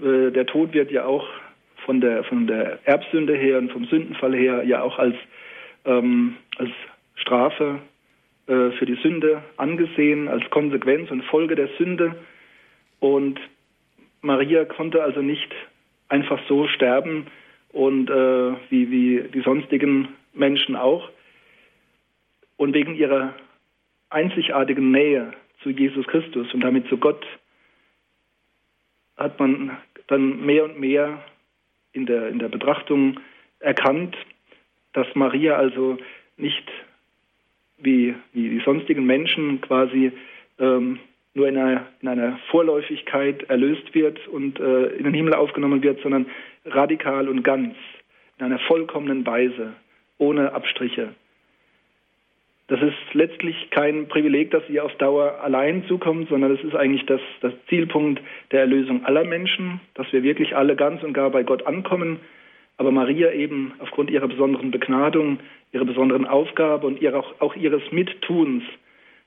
[0.03, 1.27] Äh, der Tod wird ja auch
[1.85, 5.17] von der, von der Erbsünde her und vom Sündenfall her ja auch als,
[5.85, 6.71] ähm, als
[7.17, 7.81] Strafe
[8.47, 12.17] äh, für die Sünde angesehen, als Konsequenz und Folge der Sünde.
[13.01, 13.41] Und
[14.23, 15.51] Maria konnte also nicht
[16.09, 17.27] einfach so sterben
[17.73, 21.11] und äh, wie, wie die sonstigen Menschen auch.
[22.57, 23.35] Und wegen ihrer
[24.11, 25.33] einzigartigen Nähe
[25.65, 27.27] zu Jesus Christus und damit zu Gott
[29.17, 31.25] hat man dann mehr und mehr
[31.93, 33.19] in der, in der Betrachtung
[33.59, 34.17] erkannt,
[34.93, 35.99] dass Maria also
[36.37, 36.71] nicht
[37.79, 40.13] wie, wie die sonstigen Menschen quasi
[40.59, 41.01] ähm,
[41.33, 46.01] nur in einer, in einer Vorläufigkeit erlöst wird und äh, in den Himmel aufgenommen wird,
[46.03, 46.27] sondern
[46.65, 47.75] radikal und ganz,
[48.39, 49.73] in einer vollkommenen Weise,
[50.19, 51.15] ohne Abstriche.
[52.69, 57.05] Das ist letztlich kein Privileg, das ihr auf Dauer allein zukommt, sondern es ist eigentlich
[57.05, 61.43] das, das Zielpunkt der Erlösung aller Menschen, dass wir wirklich alle ganz und gar bei
[61.43, 62.21] Gott ankommen
[62.77, 65.39] aber Maria eben aufgrund ihrer besonderen Begnadung,
[65.73, 68.63] ihrer besonderen Aufgabe und ihrer, auch, auch ihres Mittuns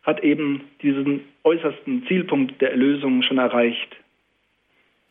[0.03, 3.95] hat eben diesen äußersten Zielpunkt der Erlösung schon erreicht.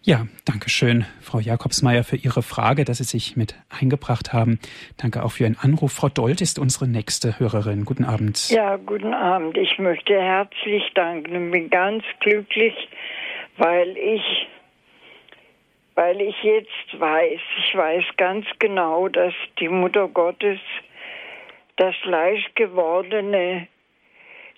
[0.06, 4.60] Ja, danke schön, Frau Jakobsmeier, für Ihre Frage, dass Sie sich mit eingebracht haben.
[4.98, 5.94] Danke auch für Ihren Anruf.
[5.94, 7.84] Frau Dold ist unsere nächste Hörerin.
[7.84, 8.48] Guten Abend.
[8.50, 9.56] Ja, guten Abend.
[9.56, 12.72] Ich möchte herzlich danken und bin ganz glücklich,
[13.56, 14.46] weil ich
[15.96, 20.60] weil ich jetzt weiß, ich weiß ganz genau, dass die Mutter Gottes
[21.78, 23.66] das Fleischgewordene,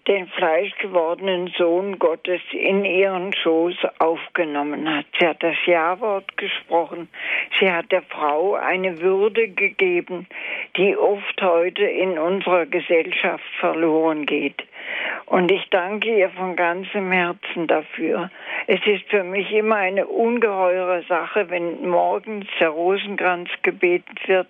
[0.08, 5.04] den fleischgewordenen Sohn Gottes in ihren Schoß aufgenommen hat.
[5.18, 7.08] Sie hat das Ja-Wort gesprochen.
[7.60, 10.26] Sie hat der Frau eine Würde gegeben,
[10.76, 14.64] die oft heute in unserer Gesellschaft verloren geht.
[15.26, 18.30] Und ich danke ihr von ganzem Herzen dafür.
[18.66, 24.48] Es ist für mich immer eine ungeheure Sache, wenn morgens der Rosenkranz gebetet wird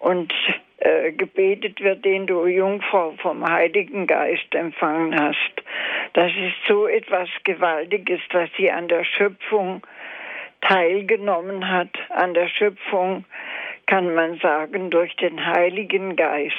[0.00, 0.32] und
[0.78, 5.62] äh, gebetet wird, den du Jungfrau vom Heiligen Geist empfangen hast.
[6.12, 9.82] Das ist so etwas Gewaltiges, dass sie an der Schöpfung
[10.60, 13.24] teilgenommen hat, an der Schöpfung
[13.86, 16.54] kann man sagen, durch den Heiligen Geist.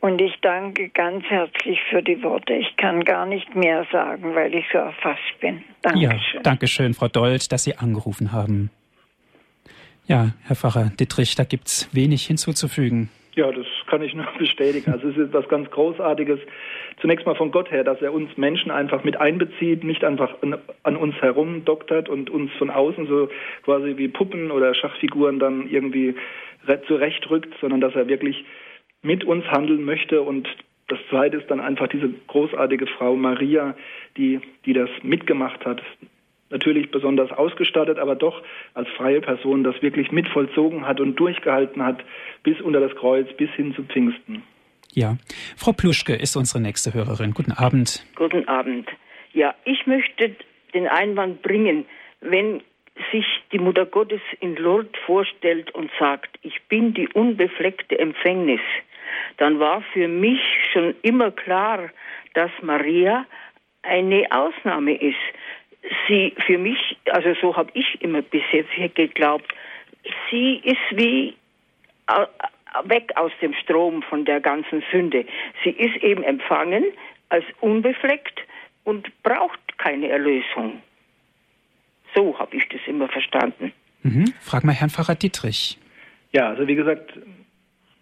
[0.00, 2.52] Und ich danke ganz herzlich für die Worte.
[2.52, 5.64] Ich kann gar nicht mehr sagen, weil ich so erfasst bin.
[5.82, 6.20] Dankeschön.
[6.34, 8.70] Ja, danke schön, Frau Dold, dass Sie angerufen haben.
[10.06, 13.08] Ja, Herr Pfarrer Dittrich, da gibt es wenig hinzuzufügen.
[13.34, 14.92] Ja, das kann ich nur bestätigen.
[14.92, 16.40] Also es ist etwas ganz Großartiges.
[17.00, 20.56] Zunächst mal von Gott her, dass er uns Menschen einfach mit einbezieht, nicht einfach an,
[20.82, 23.28] an uns herum doktert und uns von außen so
[23.64, 26.14] quasi wie Puppen oder Schachfiguren dann irgendwie
[26.86, 28.44] zurechtrückt, sondern dass er wirklich
[29.02, 30.48] mit uns handeln möchte und
[30.88, 33.76] das zweite ist dann einfach diese großartige Frau Maria,
[34.16, 35.82] die, die das mitgemacht hat.
[36.50, 38.42] Natürlich besonders ausgestattet, aber doch
[38.74, 42.04] als freie Person das wirklich mit vollzogen hat und durchgehalten hat
[42.44, 44.42] bis unter das Kreuz, bis hin zu Pfingsten.
[44.92, 45.16] Ja,
[45.56, 47.32] Frau Pluschke ist unsere nächste Hörerin.
[47.34, 48.06] Guten Abend.
[48.14, 48.88] Guten Abend.
[49.32, 50.36] Ja, ich möchte
[50.72, 51.84] den Einwand bringen,
[52.20, 52.62] wenn
[53.12, 58.60] sich die Mutter Gottes in Lourdes vorstellt und sagt, ich bin die unbefleckte Empfängnis,
[59.36, 60.40] dann war für mich
[60.72, 61.90] schon immer klar,
[62.34, 63.26] dass Maria
[63.82, 65.16] eine Ausnahme ist.
[66.08, 69.52] Sie für mich, also so habe ich immer bis jetzt geglaubt,
[70.30, 71.34] sie ist wie
[72.84, 75.24] weg aus dem Strom von der ganzen Sünde.
[75.64, 76.84] Sie ist eben empfangen
[77.28, 78.40] als unbefleckt
[78.84, 80.82] und braucht keine Erlösung.
[82.14, 83.72] So habe ich das immer verstanden.
[84.02, 84.32] Mhm.
[84.40, 85.78] Frag mal Herrn Pfarrer Dietrich.
[86.32, 87.12] Ja, also wie gesagt,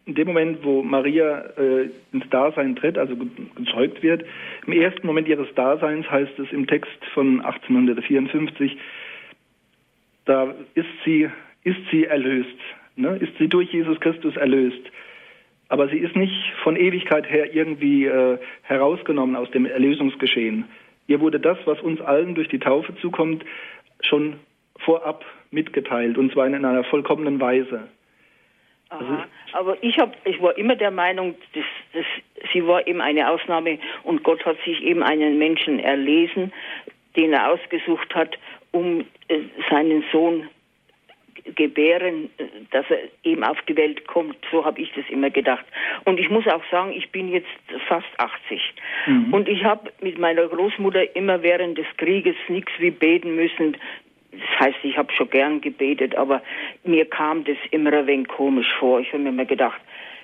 [0.06, 3.16] in dem Moment, wo Maria äh, ins Dasein tritt, also
[3.56, 4.24] gezeugt wird,
[4.66, 8.76] im ersten Moment ihres Daseins heißt es im Text von 1854,
[10.26, 11.28] da ist sie,
[11.62, 12.58] ist sie erlöst,
[12.96, 13.16] ne?
[13.16, 14.82] ist sie durch Jesus Christus erlöst.
[15.68, 20.66] Aber sie ist nicht von Ewigkeit her irgendwie äh, herausgenommen aus dem Erlösungsgeschehen.
[21.06, 23.44] Ihr wurde das, was uns allen durch die Taufe zukommt,
[24.02, 24.36] schon
[24.78, 27.88] vorab mitgeteilt, und zwar in einer vollkommenen Weise.
[29.00, 29.26] Aha.
[29.52, 32.04] Aber ich hab, ich war immer der Meinung, dass, dass
[32.52, 36.52] sie war eben eine Ausnahme und Gott hat sich eben einen Menschen erlesen,
[37.16, 38.36] den er ausgesucht hat,
[38.72, 39.40] um äh,
[39.70, 40.48] seinen Sohn
[41.54, 44.36] gebären, äh, dass er eben auf die Welt kommt.
[44.50, 45.64] So habe ich das immer gedacht.
[46.04, 47.46] Und ich muss auch sagen, ich bin jetzt
[47.86, 48.60] fast 80.
[49.06, 49.32] Mhm.
[49.32, 53.76] Und ich habe mit meiner Großmutter immer während des Krieges nichts wie beten müssen.
[54.38, 56.42] Das heißt, ich habe schon gern gebetet, aber
[56.84, 59.00] mir kam das immer ein wenig komisch vor.
[59.00, 59.80] Ich habe mir immer gedacht,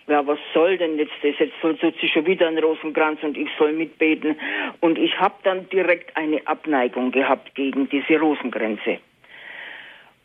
[0.07, 1.39] ja, was soll denn jetzt das?
[1.39, 4.37] Jetzt soll sie schon wieder ein Rosenkranz und ich soll mitbeten.
[4.81, 8.99] Und ich habe dann direkt eine Abneigung gehabt gegen diese Rosenkränze.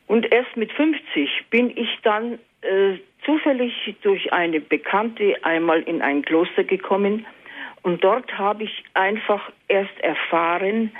[0.07, 6.21] Und erst mit 50 bin ich dann äh, zufällig durch eine Bekannte einmal in ein
[6.23, 7.25] Kloster gekommen
[7.85, 10.91] und dort habe ich einfach erst erfahren,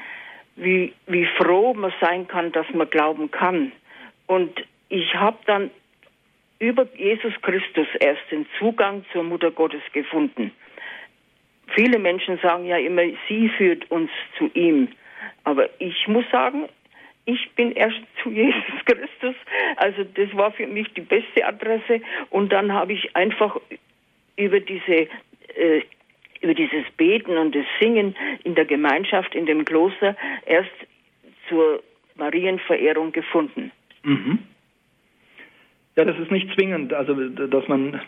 [0.55, 3.71] wie, wie froh man sein kann, dass man glauben kann.
[4.27, 5.71] Und ich habe dann
[6.59, 10.51] über Jesus Christus erst den Zugang zur Mutter Gottes gefunden.
[11.75, 14.89] Viele Menschen sagen ja immer, sie führt uns zu ihm.
[15.43, 16.67] Aber ich muss sagen,
[17.25, 19.35] ich bin erst zu Jesus Christus.
[19.77, 22.01] Also das war für mich die beste Adresse.
[22.29, 23.59] Und dann habe ich einfach
[24.37, 25.07] über diese
[25.55, 25.81] äh,
[26.45, 30.15] über dieses Beten und das Singen in der Gemeinschaft, in dem Kloster,
[30.45, 30.69] erst
[31.49, 31.81] zur
[32.15, 33.71] Marienverehrung gefunden.
[34.03, 34.39] Mhm.
[35.95, 37.99] Ja, das ist nicht zwingend, also dass man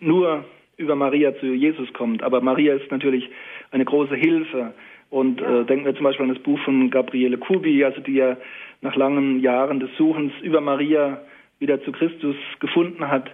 [0.00, 0.44] nur
[0.76, 2.22] über Maria zu Jesus kommt.
[2.22, 3.28] Aber Maria ist natürlich
[3.72, 4.72] eine große Hilfe.
[5.10, 5.62] Und ja.
[5.62, 8.36] äh, denken wir zum Beispiel an das Buch von Gabriele Kubi, also die ja
[8.80, 11.20] nach langen Jahren des Suchens über Maria
[11.58, 13.30] wieder zu Christus gefunden hat.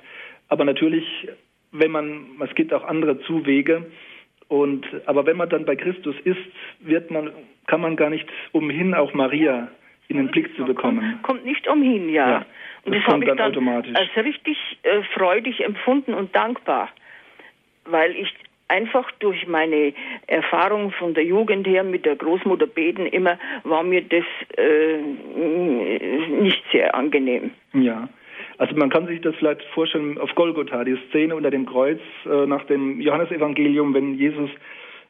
[0.49, 1.05] Aber natürlich,
[1.72, 3.85] wenn man, es gibt auch andere Zuwege,
[4.53, 6.37] und, aber wenn man dann bei Christus ist,
[6.81, 7.31] wird man,
[7.69, 9.69] kann man gar nicht umhin, auch Maria
[10.09, 11.21] in den Blick zu bekommen.
[11.23, 12.31] Kommt nicht umhin, ja.
[12.31, 12.47] ja
[12.85, 13.95] und das, das habe ich dann, automatisch.
[13.95, 16.91] als richtig äh, freudig empfunden und dankbar,
[17.87, 18.29] weil ich
[18.69, 19.95] einfach durch meine
[20.27, 24.25] Erfahrung von der Jugend her mit der Großmutter beten immer war mir das
[24.59, 24.99] äh,
[26.43, 27.53] nicht sehr angenehm.
[27.73, 28.07] Ja.
[28.63, 32.47] Also man kann sich das vielleicht vorstellen auf Golgotha, die Szene unter dem Kreuz äh,
[32.47, 34.51] nach dem Johannesevangelium, wenn Jesus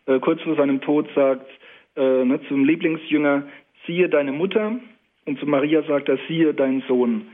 [0.07, 1.47] äh, kurz vor seinem Tod sagt
[1.95, 3.43] äh, ne, zum Lieblingsjünger,
[3.87, 4.77] siehe deine Mutter
[5.27, 7.27] und zu Maria sagt er, siehe deinen Sohn.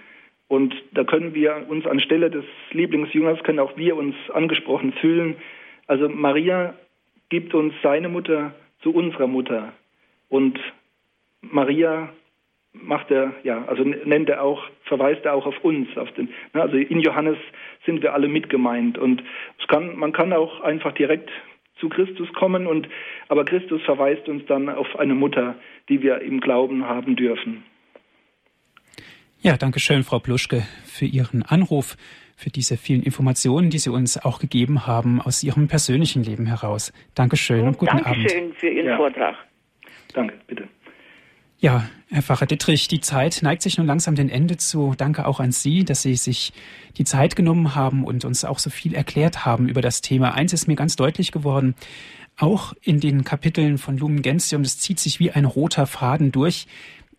[0.48, 5.36] Und da können wir uns anstelle des Lieblingsjüngers, können auch wir uns angesprochen fühlen.
[5.86, 6.74] Also Maria
[7.28, 9.72] gibt uns seine Mutter zu unserer Mutter.
[10.28, 10.58] Und
[11.42, 12.08] Maria
[12.82, 16.62] macht er, ja, also nennt er auch, verweist er auch auf uns, auf den, ne,
[16.62, 17.36] also in Johannes
[17.84, 19.22] sind wir alle mitgemeint und
[19.60, 21.30] es kann, man kann auch einfach direkt
[21.80, 22.88] zu Christus kommen und,
[23.28, 25.54] aber Christus verweist uns dann auf eine Mutter,
[25.88, 27.64] die wir im Glauben haben dürfen.
[29.40, 31.96] Ja, danke schön, Frau Pluschke, für Ihren Anruf,
[32.36, 36.92] für diese vielen Informationen, die Sie uns auch gegeben haben aus Ihrem persönlichen Leben heraus.
[37.14, 38.30] Dankeschön und, und guten Dankeschön Abend.
[38.30, 38.96] Dankeschön für Ihren ja.
[38.96, 39.36] Vortrag.
[40.12, 40.68] Danke, bitte.
[41.60, 44.94] Ja, Herr Pfarrer Dittrich, die Zeit neigt sich nun langsam dem Ende zu.
[44.96, 46.52] Danke auch an Sie, dass Sie sich
[46.98, 50.34] die Zeit genommen haben und uns auch so viel erklärt haben über das Thema.
[50.34, 51.74] Eins ist mir ganz deutlich geworden,
[52.36, 56.68] auch in den Kapiteln von Lumen Gentium, das zieht sich wie ein roter Faden durch,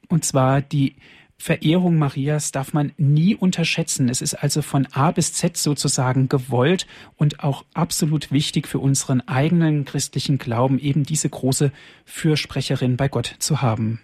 [0.07, 0.95] und zwar die
[1.37, 4.07] Verehrung Marias darf man nie unterschätzen.
[4.07, 6.87] Es ist also von A bis Z sozusagen gewollt
[7.17, 11.73] und auch absolut wichtig für unseren eigenen christlichen Glauben, eben diese große
[12.05, 13.99] Fürsprecherin bei Gott zu haben.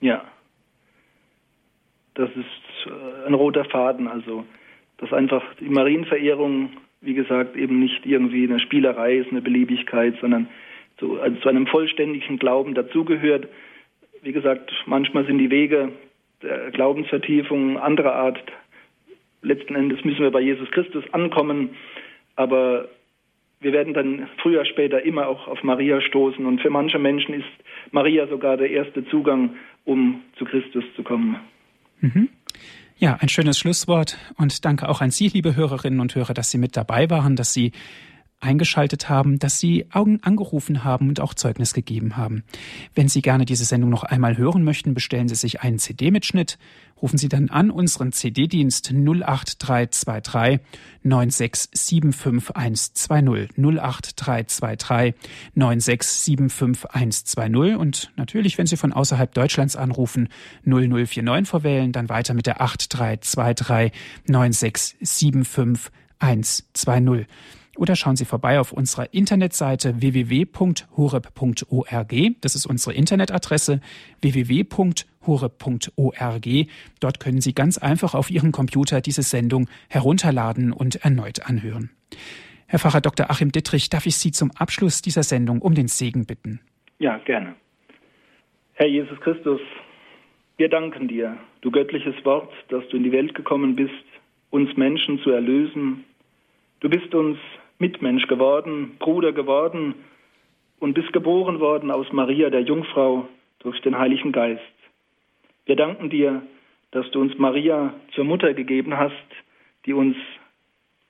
[0.00, 0.24] Ja,
[2.14, 4.44] das ist äh, ein roter Faden, also
[4.98, 6.70] dass einfach die Marienverehrung,
[7.00, 10.48] wie gesagt, eben nicht irgendwie eine Spielerei ist, eine Beliebigkeit, sondern
[10.98, 13.48] zu, also zu einem vollständigen Glauben dazugehört.
[14.22, 15.92] Wie gesagt, manchmal sind die Wege
[16.42, 18.42] der Glaubensvertiefung anderer Art.
[19.42, 21.70] Letzten Endes müssen wir bei Jesus Christus ankommen,
[22.34, 22.88] aber
[23.60, 26.44] wir werden dann früher, später immer auch auf Maria stoßen.
[26.46, 27.48] Und für manche Menschen ist
[27.90, 31.36] Maria sogar der erste Zugang, um zu Christus zu kommen.
[32.00, 32.28] Mhm.
[32.98, 36.58] Ja, ein schönes Schlusswort und danke auch an Sie, liebe Hörerinnen und Hörer, dass Sie
[36.58, 37.72] mit dabei waren, dass Sie
[38.40, 42.44] eingeschaltet haben, dass Sie Augen angerufen haben und auch Zeugnis gegeben haben.
[42.94, 46.58] Wenn Sie gerne diese Sendung noch einmal hören möchten, bestellen Sie sich einen CD-Mitschnitt.
[47.00, 50.58] Rufen Sie dann an unseren CD-Dienst 08323
[51.04, 55.14] 9675120 08323
[55.56, 60.28] 9675120 und natürlich, wenn Sie von außerhalb Deutschlands anrufen,
[60.64, 63.92] 0049 verwählen, dann weiter mit der 8323
[64.28, 67.26] 9675120
[67.78, 72.14] oder schauen Sie vorbei auf unserer Internetseite www.horeb.org.
[72.40, 73.80] Das ist unsere Internetadresse
[74.20, 76.48] www.horeb.org.
[77.00, 81.88] Dort können Sie ganz einfach auf Ihrem Computer diese Sendung herunterladen und erneut anhören.
[82.66, 83.30] Herr Pfarrer Dr.
[83.30, 86.60] Achim Dittrich, darf ich Sie zum Abschluss dieser Sendung um den Segen bitten?
[86.98, 87.54] Ja, gerne.
[88.74, 89.60] Herr Jesus Christus,
[90.56, 93.92] wir danken dir, du göttliches Wort, dass du in die Welt gekommen bist,
[94.50, 96.04] uns Menschen zu erlösen.
[96.80, 97.38] Du bist uns
[97.78, 99.94] Mitmensch geworden, Bruder geworden
[100.80, 103.28] und bist geboren worden aus Maria, der Jungfrau,
[103.60, 104.62] durch den Heiligen Geist.
[105.66, 106.42] Wir danken dir,
[106.92, 109.14] dass du uns Maria zur Mutter gegeben hast,
[109.86, 110.16] die uns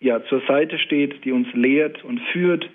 [0.01, 2.69] ja zur Seite steht, die uns lehrt und führt,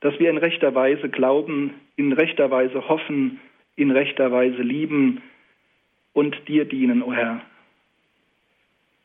[0.00, 3.40] dass wir in rechter Weise glauben, in rechter Weise hoffen,
[3.76, 5.22] in rechter Weise lieben
[6.12, 7.40] und dir dienen, o oh Herr.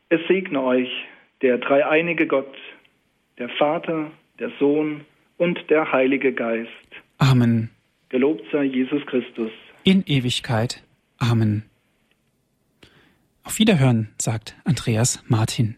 [0.10, 0.90] Es segne euch
[1.42, 2.56] der dreieinige Gott,
[3.38, 5.06] der Vater, der Sohn
[5.38, 6.70] und der Heilige Geist.
[7.18, 7.70] Amen.
[8.10, 9.52] Gelobt sei Jesus Christus.
[9.84, 10.84] In Ewigkeit.
[11.18, 11.64] Amen.
[13.44, 15.76] Auf Wiederhören, sagt Andreas Martin.